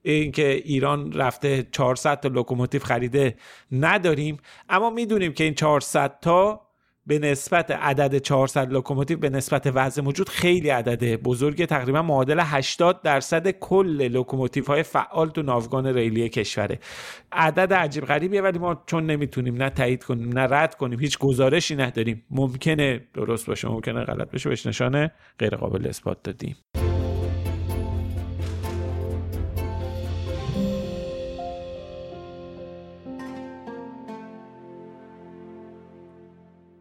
[0.02, 3.36] اینکه ایران رفته 400 تا لوکوموتیو خریده
[3.72, 4.36] نداریم
[4.68, 6.68] اما می‌دونیم که این 400 تا
[7.08, 13.02] به نسبت عدد 400 لوکوموتیو به نسبت وضع موجود خیلی عدد بزرگه تقریبا معادل 80
[13.02, 16.78] درصد کل لوکوموتیو های فعال تو ناوگان ریلی کشوره.
[17.32, 21.76] عدد عجیب غریبیه ولی ما چون نمی‌تونیم نه تایید کنیم نه رد کنیم هیچ گزارشی
[21.76, 22.24] نداریم.
[22.30, 26.56] ممکنه درست باشه ممکنه غلط بشه بهش نشانه غیر قابل اثبات دادیم.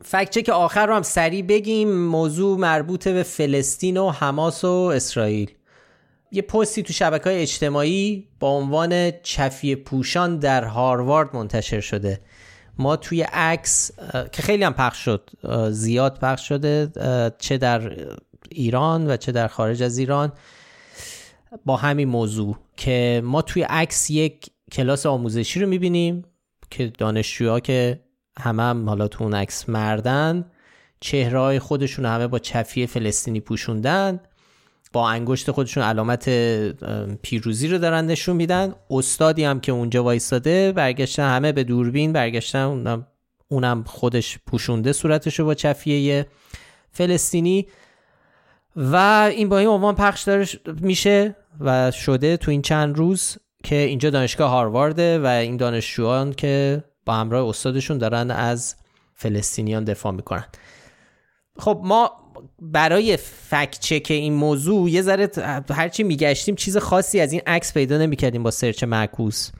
[0.09, 2.05] فکچه که آخر رو هم سریع بگیم.
[2.05, 5.51] موضوع مربوط به فلسطین و حماس و اسرائیل.
[6.31, 12.19] یه پستی تو شبکه های اجتماعی با عنوان چفیه پوشان در هاروارد منتشر شده.
[12.77, 13.91] ما توی عکس
[14.31, 15.29] که خیلی هم پخش شد
[15.71, 16.91] زیاد پخش شده
[17.39, 17.97] چه در
[18.49, 20.33] ایران و چه در خارج از ایران.
[21.65, 26.25] با همین موضوع که ما توی عکس یک کلاس آموزشی رو می‌بینیم
[26.69, 28.06] که دانشجوها که
[28.39, 30.45] همه هم حالا تو اون عکس مردن.
[30.99, 34.19] چهره خودشون همه با چفیه فلسطینی پوشوندن.
[34.93, 36.29] با انگشت خودشون علامت
[37.21, 38.75] پیروزی رو دارن نشون میدن.
[38.89, 43.07] استادی هم که اونجا وایستاده برگشتن همه به دوربین برگشتن اونم,
[43.47, 46.27] اونم خودش پوشونده صورتش رو با چفیه
[46.91, 47.67] فلسطینی.
[48.75, 48.95] و
[49.31, 50.45] این با این عنوان پخش داره
[50.81, 56.83] میشه و شده تو این چند روز که اینجا دانشگاه هاروارده و این دانشجویان که
[57.07, 58.75] با همراه استادشون دارن از
[59.15, 60.45] فلسطینیان دفاع می‌کنن.
[61.59, 62.11] خب ما
[62.61, 65.29] برای فکت چک این موضوع یه ذره
[65.69, 69.51] هرچی میگشتیم چیز خاصی از این عکس پیدا نمی‌کردیم با سرچ معکوس.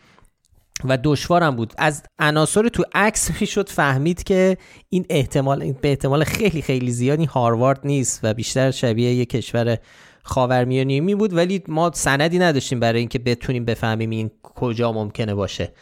[0.83, 1.73] و دشوارم بود.
[1.77, 4.57] از عناصر تو عکس می‌شد فهمید که
[4.89, 9.77] این احتمال به احتمال خیلی خیلی زیادی هاروارد نیست و بیشتر شبیه یه کشور
[10.23, 11.33] خاورمیانه بود.
[11.33, 15.73] ولی ما سندی نداشتیم برای اینکه بتونیم بفهمیم این کجا ممکنه باشه.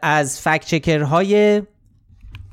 [0.00, 1.62] از فکچکرهای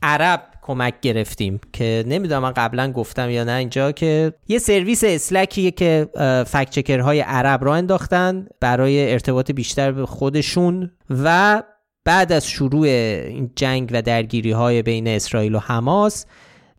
[0.04, 5.72] عرب کمک گرفتیم که نمی‌دونم من قبلا گفتم یا نه اینجا که یه سرویس اسلکیه
[5.72, 6.10] که
[6.48, 11.64] فکچکرهای عرب را انداختن برای ارتباط بیشتر به خودشون و
[12.06, 16.26] بعد از شروع این جنگ و درگیری های بین اسرائیل و حماس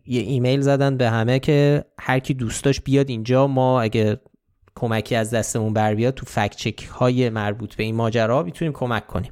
[0.05, 4.19] یه ایمیل زدن به همه که هر کی دوست داشت بیاد اینجا ما اگه
[4.75, 9.31] کمکی از دستمون بر بیاد تو فکچک های مربوط به این ماجرا می‌تونیم کمک کنیم.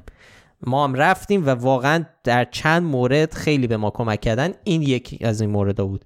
[0.66, 4.52] ما هم رفتیم و واقعا در چند مورد خیلی به ما کمک کردن.
[4.64, 6.04] این یکی از این مورد بود.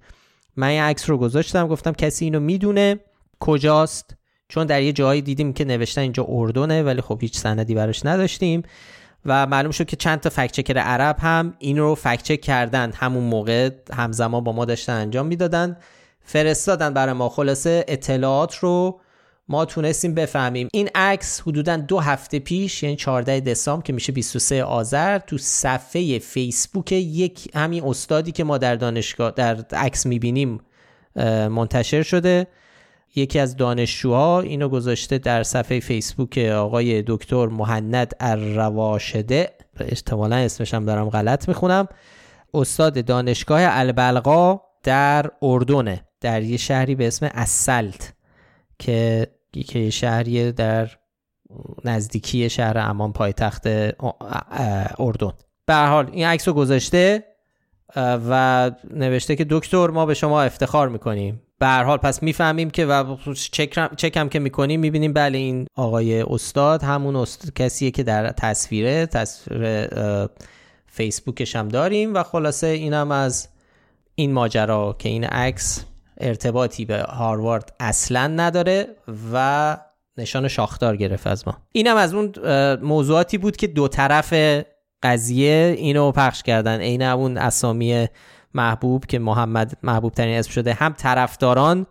[0.56, 3.00] من یه عکس رو گذاشتم گفتم کسی اینو می‌دونه؟
[3.40, 4.16] کجاست؟
[4.48, 8.62] چون در یه جایی دیدیم که نوشتن اینجا اردنه ولی خب هیچ سندی براش نداشتیم.
[9.26, 12.92] و معلوم شد که چند تا فکچکر عرب هم این رو فکچک کردن.
[12.94, 15.76] همون موقع همزمان با ما داشتن انجام می‌دادن.
[16.20, 17.28] فرستادن برای ما.
[17.28, 19.00] خلاصه اطلاعات رو
[19.48, 20.68] ما تونستیم بفهمیم.
[20.72, 26.18] این عکس حدودا دو هفته پیش یعنی 14 دسامبر که میشه 23 آذر تو صفحه
[26.18, 30.60] فیسبوک یک همین استادی که ما در دانشگاه در عکس می‌بینیم
[31.50, 32.46] منتشر شده.
[33.14, 40.84] یکی از دانشجوها اینو گذاشته در صفحه فیسبوک آقای دکتر مهند الرواشده احتمالا اسمش هم
[40.84, 41.88] دارم غلط می‌خونم.
[42.54, 48.12] استاد دانشگاه البلقا در اردنه در یه شهری به اسم اسلت
[48.78, 50.90] که که شهری در
[51.84, 53.66] نزدیکی شهر امان پایتخت
[54.98, 55.32] اردن.
[55.66, 57.24] به حال این عکس رو گذاشته
[57.96, 61.42] و نوشته که دکتر ما به شما افتخار می‌کنیم.
[61.58, 63.16] به هر حال پس می‌فهمیم که و
[63.96, 67.54] چک هم که می‌کنیم می‌بینیم بله این آقای استاد همون است...
[67.54, 69.88] کسیه که در تصویره تصویر
[70.86, 73.48] فیسبوکش هم داریم و خلاصه اینم از
[74.14, 75.84] این ماجرا که این عکس
[76.20, 78.86] ارتباطی به هاروارد اصلا نداره
[79.32, 79.76] و
[80.16, 81.56] نشان شاخدار گرفت از ما.
[81.72, 82.32] اینم از اون
[82.74, 84.34] موضوعاتی بود که دو طرف
[85.02, 86.80] قضیه اینو پخش کردن.
[86.80, 88.06] عین اون اسامی
[88.54, 91.86] محبوب که محمد محبوب ترین اسم شده هم طرفداران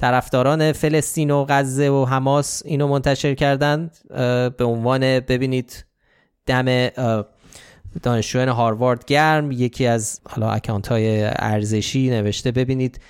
[0.00, 3.90] طرفداران فلسطین و غزه و حماس اینو منتشر کردن.
[4.58, 5.84] به عنوان ببینید
[6.46, 6.88] دم
[8.02, 9.52] دانشجویان هاروارد گرم.
[9.52, 13.00] یکی از حالا اکانت های ارزشی نوشته ببینید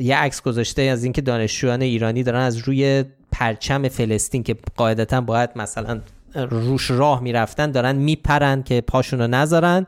[0.00, 5.50] یه عکس گذاشته از اینکه دانشجویان ایرانی دارن از روی پرچم فلسطین که قاعدتا باید
[5.56, 6.00] مثلا
[6.34, 9.86] روش راه می‌رفتن دارن میپرن که پاشون رو نذارن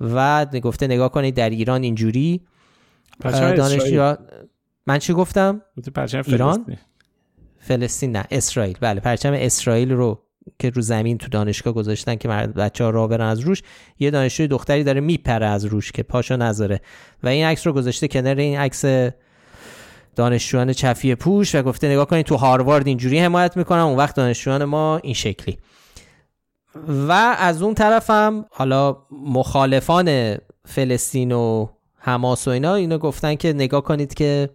[0.00, 2.40] و گفته نگاه کنید در ایران اینجوری.
[3.22, 4.14] دانشجو
[4.86, 5.62] من چی گفتم؟
[5.94, 6.76] پرچم ایران؟
[7.58, 8.16] فلسطین.
[8.16, 8.76] نه اسرائیل.
[8.80, 10.22] بله پرچم اسرائیل رو
[10.58, 13.62] که رو زمین تو دانشگاه گذاشتن که بچه ها راه برن از روش
[13.98, 16.80] یه دانشجوی دختری داره میپره از روش که پاشو نذاره.
[17.22, 18.84] و این عکس رو گذاشته کنار این عکس
[20.16, 24.64] دانشجویان چفی پوش و گفته نگاه کنید تو هاروارد اینجوری حمایت می‌کنم اون وقت دانشجویان
[24.64, 25.58] ما این شکلی.
[27.08, 30.36] و از اون طرفم حالا مخالفان
[30.66, 31.66] فلسطین و
[31.98, 34.50] حماس و اینا اینو گفتن که نگاه کنید که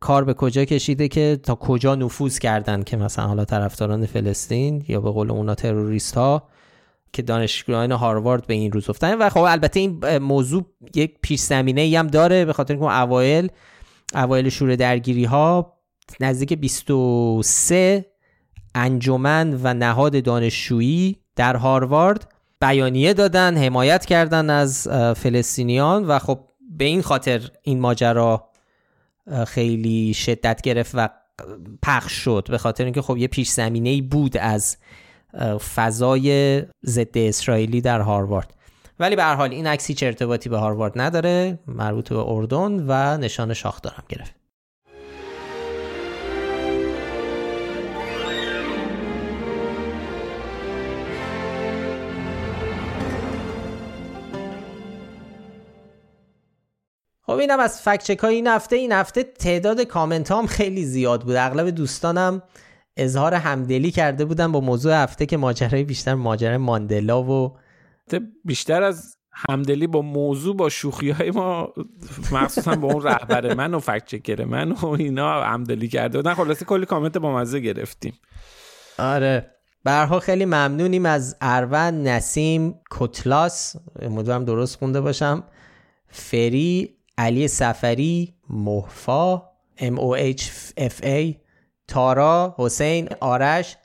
[0.00, 5.00] کار به کجا کشیده که تا کجا نفوذ کردن که مثلا حالا طرفداران فلسطین یا
[5.00, 6.42] به قول اونا تروریست ها
[7.12, 9.18] که دانشگاهان هاروارد به این روز افتادن.
[9.18, 10.64] و خب البته این موضوع
[10.94, 13.48] یک پیش زمینه ای هم داره به خاطر اینکه اوایل
[14.14, 15.78] اوایل شور درگیری ها
[16.20, 18.04] نزدیک 23
[18.74, 26.40] انجمن و نهاد دانشجویی در هاروارد بیانیه دادن حمایت کردن از فلسطینیان و خب
[26.78, 28.48] به این خاطر این ماجرا
[29.46, 31.08] خیلی شدت گرفت و
[31.82, 34.76] پخش شد به خاطر اینکه خب یه پیش زمینه بود از
[35.74, 38.54] فضای ضد اسرائیلی در هاروارد.
[38.98, 43.16] ولی به هر حال این عکس هیچ ارتباطی به هاروارد نداره مربوط به اردن و
[43.16, 44.34] نشان شاخ دارم گرفت.
[57.26, 58.76] خب اینم از فکچک های این هفته.
[58.76, 61.36] این هفته تعداد کامنت هم خیلی زیاد بود.
[61.36, 62.42] اغلب دوستانم
[62.96, 67.56] اظهار همدلی کرده بودن با موضوع هفته که ماجرای بیشتر ماجرای ماندلا و
[68.44, 71.72] بیشتر از همدلی با موضوع با شوخی های ما
[72.32, 76.34] مخصوصا با اون رهبر من و فکت چکر من و اینا همدلی کرده بودن.
[76.34, 78.14] خلاصه کلی کامنت با مزه گرفتیم.
[78.98, 79.50] آره.
[79.84, 83.76] برها خیلی ممنونیم از اروند نسیم کتلاس.
[84.02, 85.44] امیدوارم درست خونده باشم.
[86.08, 89.42] فری علی سفری محفا
[89.78, 90.42] M O H
[90.78, 91.34] F A
[91.88, 93.76] تارا حسین آرش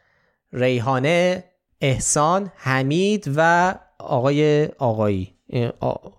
[0.54, 1.44] ریحانه
[1.82, 3.76] احسان حمید و
[4.08, 5.34] آقای آقایی.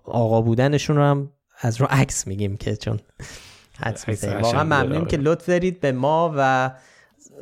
[0.05, 1.31] آقا بودنشون رو هم
[1.61, 2.99] از رو عکس میگیم که چون
[3.79, 6.71] حدس واقعا ممنونیم که لطف دارید به ما و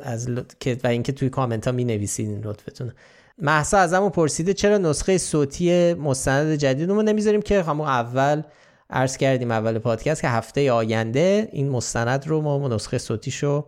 [0.02, 0.28] از
[0.84, 2.92] و اینکه توی کامنت ها می نویسید این لطفتون.
[3.38, 8.42] محسا ازمون پرسیده چرا نسخه صوتی مستند جدیدمون نمی‌ذاریم که همون اول
[8.90, 13.66] عرض کردیم اول پادکست که هفته آینده این مستند رو ما نسخه صوتیشو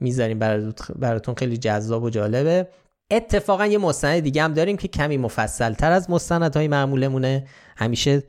[0.00, 0.38] می‌ذاریم.
[0.96, 2.68] براتون خیلی جذاب و جالبه.
[3.10, 7.46] اتفاقا یه مستند دیگه هم داریم که کمی مفصل تر از مستندهای معمولمونه.
[7.76, 8.22] همیشه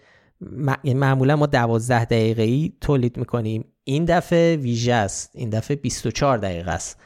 [0.84, 3.65] یعنی معمولا ما دوازده دقیقه ای تولید می‌کنیم.
[3.84, 5.32] این دفعه ویژه است.
[5.34, 6.99] این دفعه 24 دقیقه است.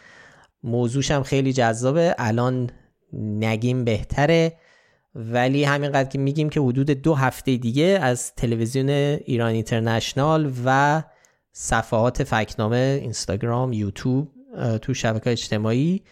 [0.63, 2.15] موضوعش هم خیلی جذابه.
[2.17, 2.69] الان
[3.13, 4.53] نگیم بهتره.
[5.15, 11.03] ولی همینقدر که میگیم که حدود دو هفته دیگه از تلویزیون ایران اینترنشنال و
[11.51, 14.31] صفحات فکنامه اینستاگرام یوتیوب
[14.81, 16.03] تو شبکه اجتماعی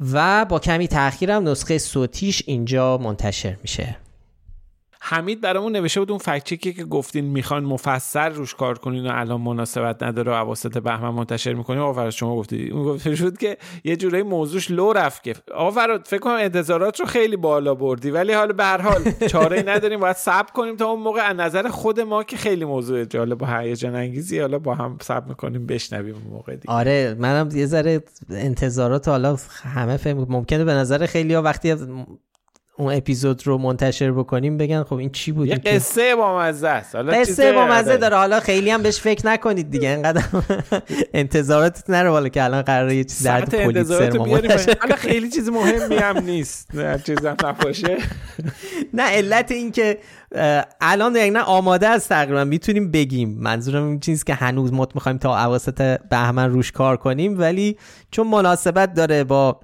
[0.00, 3.96] و با کمی تاخیرم نسخه صوتیش اینجا منتشر میشه.
[5.02, 9.40] حمید برامون نوشته بود اون فکچکی که گفتین می‌خوان مفصل روش کار کنین و الان
[9.40, 11.80] مناسبت نداره و اواسط بهمن منتشر می‌کنیم.
[11.80, 15.34] آقا شما گفتید اون گفته شد که یه جورایی موضوعش لو رفت که.
[15.54, 20.00] آقا فکر کنم انتظارات رو خیلی بالا بردی ولی حالا به هر حال چاره نداریم.
[20.00, 23.46] باید صبر کنیم تا اون موقع از نظر خود ما که خیلی موضوع جالب و
[23.46, 26.74] هیجان انگیزی حالا با هم صبر می‌کنیم بشنویم اون موقع دیگه.
[26.74, 31.76] آره منم یه ذره انتظارات حالا همه فهم ممکنه به نظر خیلی وقتی
[32.80, 36.94] اون اپیزود رو منتشر بکنیم بگن خب این چی بود یه قصه با مزه است.
[36.94, 38.16] حالا قصه با مزه داره.
[38.16, 39.88] حالا خیلی هم بهش فکر نکنید دیگه.
[39.88, 40.22] انقدر
[41.14, 44.26] انتظارات نره والا که الان قراره یه چیز درد پلیسر ما
[44.80, 46.74] حالا خیلی چیز مهمی هم نیست.
[46.74, 47.98] نه چیزم نباشه.
[48.94, 49.98] نه علت این که
[50.80, 52.44] الان نه آماده است تقریبا.
[52.44, 53.36] می‌تونیم بگیم.
[53.38, 57.40] منظورم این چیزی که هنوز مت می‌خوایم تا اواسط بهمن روش کار کنیم.
[57.40, 57.76] ولی
[58.10, 59.60] چون مناسبت داره با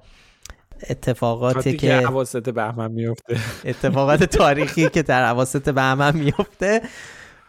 [0.89, 6.81] اتفاقاتی که اواسط بهمن میفته اتفاقات تاریخی که در اواسط بهمن میفته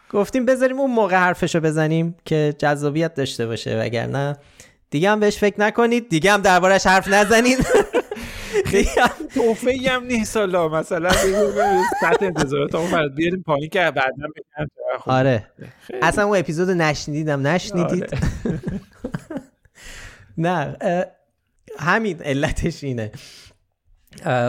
[0.09, 4.37] گفتیم بذاریم اون موقع حرفشو بزنیم که جذابیت داشته باشه وگرنه
[4.89, 7.57] دیگه هم بهش فکر نکنید دیگه هم دربارش حرف نزنید.
[9.35, 11.11] توفه هم نیست حالا مثلا
[12.01, 14.67] سطح انتظارات اون بیاریم پایین که بعدا بگن
[15.05, 15.47] آره.
[16.01, 18.59] اصلا اون اپیزود نشنیدم نشنیدید؟ آره.
[20.37, 20.77] نه
[21.77, 23.11] همین علتش اینه.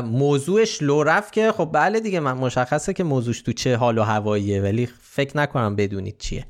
[0.05, 4.03] موضوعش لو رفت که خب بله دیگه من مشخصه که موضوعش تو چه حال و
[4.03, 6.47] هواییه ولی فکر نکنم بدونید چیه.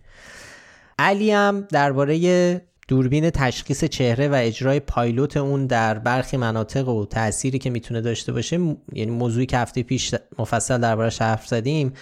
[0.99, 7.59] علی هم درباره دوربین تشخیص چهره و اجرای پایلوت اون در برخی مناطق و تأثیری
[7.59, 8.57] که می‌تونه داشته باشه
[8.93, 11.93] یعنی موضوعی که هفته پیش مفصل دربارش حرف زدیم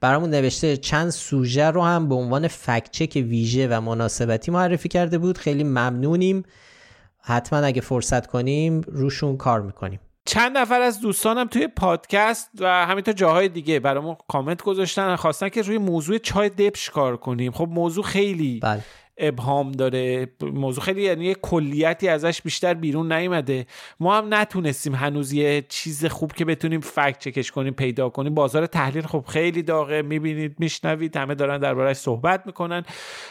[0.00, 5.38] برامون نوشته چند سوژه رو هم به عنوان فکچک ویژه و مناسبتی معرفی کرده بود.
[5.38, 6.42] خیلی ممنونیم.
[7.22, 13.14] حتما اگه فرصت کنیم روشون کار می‌کنیم چند نفر از دوستانم توی پادکست و همینطور
[13.14, 18.04] جاهای دیگه برامون کامنت گذاشتن خواستن که روی موضوع چای دبش کار کنیم خب موضوع
[18.04, 18.84] خیلی بله.
[19.18, 20.28] ابهام داره.
[20.42, 23.66] موضوع خیلی یعنی یه کلیتی ازش بیشتر بیرون نیومده.
[24.00, 28.34] ما هم نتونستیم هنوز یه چیز خوب که بتونیم فکت چکش کنیم پیدا کنیم.
[28.34, 30.02] بازار تحلیل خب خیلی داغه.
[30.02, 31.16] می‌بینید میشنوید.
[31.16, 32.84] همه دارن دربارش صحبت می‌کنن.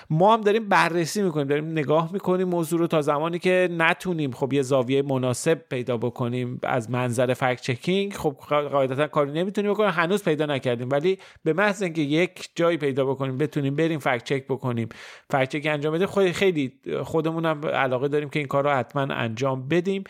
[0.10, 1.48] ما هم داریم بررسی می‌کنیم.
[1.48, 6.60] داریم نگاه می‌کنیم موضوع رو تا زمانی که نتونیم خب یه زاویه مناسب پیدا بکنیم
[6.64, 9.90] از منظر فکت چکینگ خب قاعدتا کاری نمی‌تونیم بکنیم.
[9.90, 10.90] هنوز پیدا نکردیم.
[10.90, 14.90] ولی به محض اینکه یک جایی پیدا بکنیم بتونیم بریم فکت چک بکنیم.
[15.32, 19.68] فکت انجام بدیم خیلی خیلی خودمون هم علاقه داریم که این کار رو حتما انجام
[19.68, 20.04] بدیم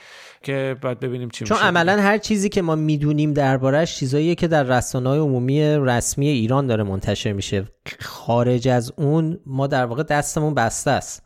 [0.44, 4.64] که بعد ببینیم چی چون عملا هر چیزی که ما می‌دونیم دربارش چیزاییه که در
[4.64, 7.68] رسانه‌های عمومی رسمی ایران داره منتشر میشه.
[8.00, 11.24] خارج از اون ما در واقع دستمون بسته است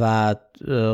[0.00, 0.34] و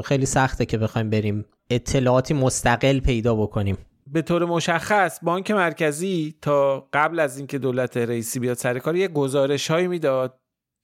[0.05, 3.79] خیلی سخته که بخوایم بریم اطلاعاتی مستقل پیدا بکنیم.
[4.07, 9.09] به طور مشخص بانک مرکزی تا قبل از اینکه دولت رئیسی بیاد سر کار یه
[9.09, 10.40] گزارش هایی می‌داد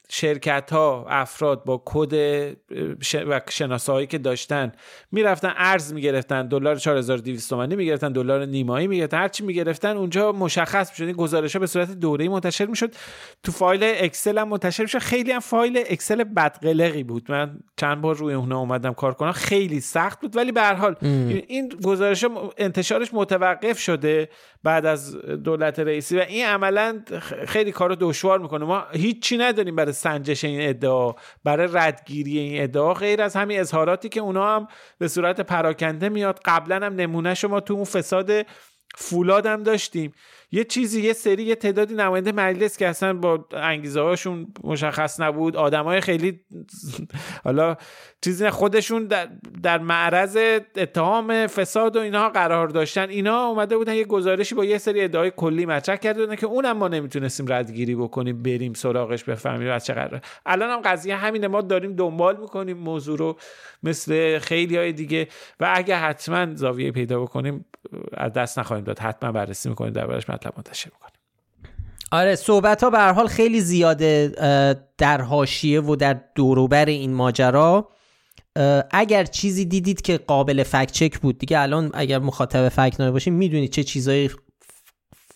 [0.08, 2.12] شرکت ها افراد با کد
[3.12, 4.72] و شناسایی که داشتن
[5.12, 11.04] می‌رفتن ارز می‌گرفتن دلار 4200 تومانی می‌گرفتن دلار نیمایی می‌گرفتن هرچی می‌گرفتن اونجا مشخص می‌شد.
[11.04, 12.94] این گزارش ها به صورت دوره‌ای منتشر می‌شد.
[13.42, 14.98] تو فایل اکسل هم منتشر می‌شد.
[14.98, 17.30] خیلی هم فایل اکسل بدقلقی بود.
[17.30, 19.32] من چند بار روی اونها اومدم کار کنم.
[19.32, 20.36] خیلی سخت بود.
[20.36, 22.24] ولی به هر حال این گزارش
[22.58, 24.28] انتشارش متوقف شده
[24.62, 27.02] بعد از دولت رئیسی و این عملا
[27.46, 28.64] خیلی کارو دشوار می‌کنه.
[28.64, 31.12] ما هیچی نداریم برای سنجش این ادعا
[31.44, 34.68] برای ردگیری این ادعا غیر از همین اظهاراتی که اونا هم
[34.98, 36.40] به صورت پراکنده میاد.
[36.44, 38.30] قبلا هم نمونه شما تو اون فساد
[38.94, 40.12] فولاد هم داشتیم.
[40.50, 45.56] یه چیزی یه سری یه تعدادی نماینده مجلس که اصلا با انگیزه هاشون مشخص نبود.
[45.56, 46.40] آدمای خیلی
[47.44, 47.76] حالا
[48.24, 49.28] چیزی خودشون در,
[49.62, 50.38] در معرض
[50.76, 53.08] اتهام فساد و اینها قرار داشتن.
[53.08, 56.76] اینا اومده بودن یه گزارشی با یه سری ادعای کلی مطرح کرده بودن که اونم
[56.76, 61.60] ما نمی‌تونستیم ردگیری بکنیم بریم سراغش بفهمیم از چه قراره الان هم قضیه همینه ما
[61.60, 63.36] داریم دنبال می‌کنیم موضوع رو
[63.82, 65.28] مثل خیلی های دیگه.
[65.60, 67.64] و اگه حتما زاویه پیدا بکنیم
[68.12, 68.98] از دست نخواهیم داد.
[68.98, 70.26] حتما بررسی می‌کنیم دربارش.
[70.36, 71.12] مطلب منتشر می‌کنیم
[72.12, 74.28] آره صحبت ها به حال خیلی زیاده
[74.98, 77.88] در حاشیه و در دوروبر این ماجرا.
[78.90, 83.34] اگر چیزی دیدید که قابل فکت چک بود دیگه الان اگر مخاطب فکت نامه باشیم
[83.34, 84.30] می‌دونید چه چیزایی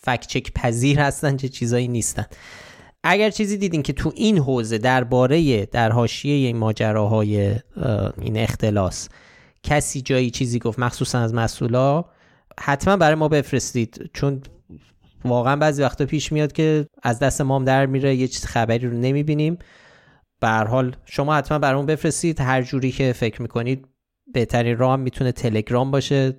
[0.01, 2.25] فکت چک پذیر هستن چه چیزایی نیستن.
[3.03, 7.55] اگر چیزی دیدین که تو این حوزه درباره در حاشیه این ماجراهای
[8.21, 9.09] این اختلاس
[9.63, 12.05] کسی جایی چیزی گفت مخصوصا از مسئولا
[12.59, 14.09] حتما برای ما بفرستید.
[14.13, 14.41] چون
[15.25, 18.97] واقعا بعضی وقتا پیش میاد که از دست مام در میره یه چیز خبری رو
[18.97, 19.57] نمی‌بینیم.
[20.39, 22.41] به حال شما حتما برامون بفرستید.
[22.41, 23.87] هر جوری که فکر می‌کنید
[24.33, 26.33] بهترین راه می‌تونه تلگرام باشه.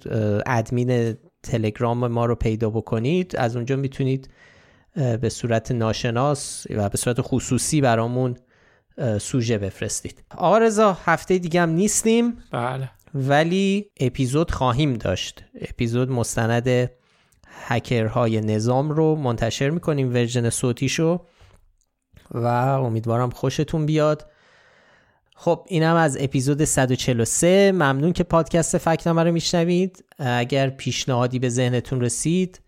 [0.46, 3.36] ادمین تلگرام ما رو پیدا بکنید.
[3.36, 4.30] از اونجا می‌تونید
[4.94, 8.36] به صورت ناشناس و به صورت خصوصی برامون
[9.20, 10.24] سوژه بفرستید.
[10.36, 12.36] آقا رضا هفته دیگه هم نیستیم.
[12.52, 12.90] بله.
[13.14, 15.44] ولی اپیزود خواهیم داشت.
[15.60, 16.90] اپیزود مستند
[17.66, 21.20] هکرهای نظام رو منتشر می‌کنیم version صوتیشو.
[22.30, 24.26] و امیدوارم خوشتون بیاد.
[25.36, 30.04] خب اینم از اپیزود 143 ممنون که پادکست فکنامه رو میشنوید.
[30.18, 32.60] اگر پیشنهادی به ذهنتون رسید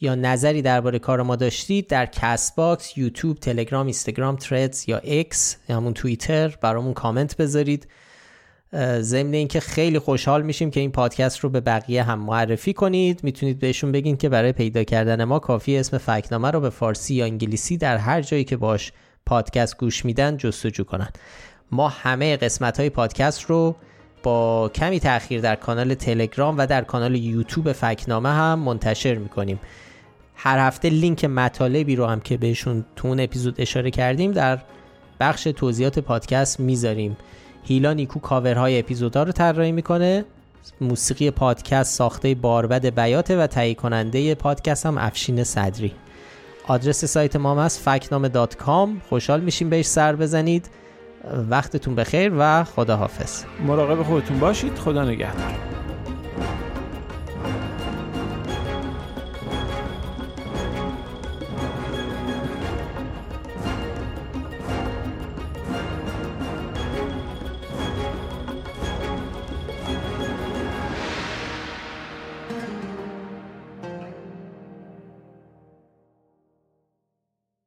[0.00, 5.56] یا نظری درباره کار ما داشتید در کست باکس، یوتیوب، تلگرام، اینستاگرام، تردز یا اکس
[5.68, 7.88] یا همون توییتر برامون کامنت بذارید.
[9.00, 13.24] ضمن اینکه خیلی خوشحال میشیم که این پادکست رو به بقیه هم معرفی کنید.
[13.24, 17.24] می‌تونید بهشون بگین که برای پیدا کردن ما کافیه اسم فکنامه رو به فارسی یا
[17.24, 18.92] انگلیسی در هر جایی که باش
[19.26, 21.08] پادکست گوش میدن جستجو کنن.
[21.72, 23.76] ما همه قسمت های پادکست رو
[24.22, 29.60] با کمی تاخیر در کانال تلگرام و در کانال یوتیوب فکنامه هم منتشر می‌کنیم.
[30.34, 34.58] هر هفته لینک مطالبی رو هم که بهشون تو اون اپیزود اشاره کردیم در
[35.20, 37.16] بخش توضیحات پادکست می‌ذاریم.
[37.68, 40.24] هیلا نیکو کاورهای اپیزودها رو طراحی می‌کنه.
[40.80, 45.92] موسیقی پادکست ساخته باربد بیاته و تهیه کننده پادکست هم افشین صدری.
[46.66, 49.02] آدرس سایت ما هست فکنامه دات کام.
[49.08, 50.70] خوشحال میشیم بهش سر بزنید.
[51.50, 53.44] وقتتون بخیر و خداحافظ.
[53.66, 54.74] مراقب خودتون باشید.
[54.74, 55.54] خدا نگهدار.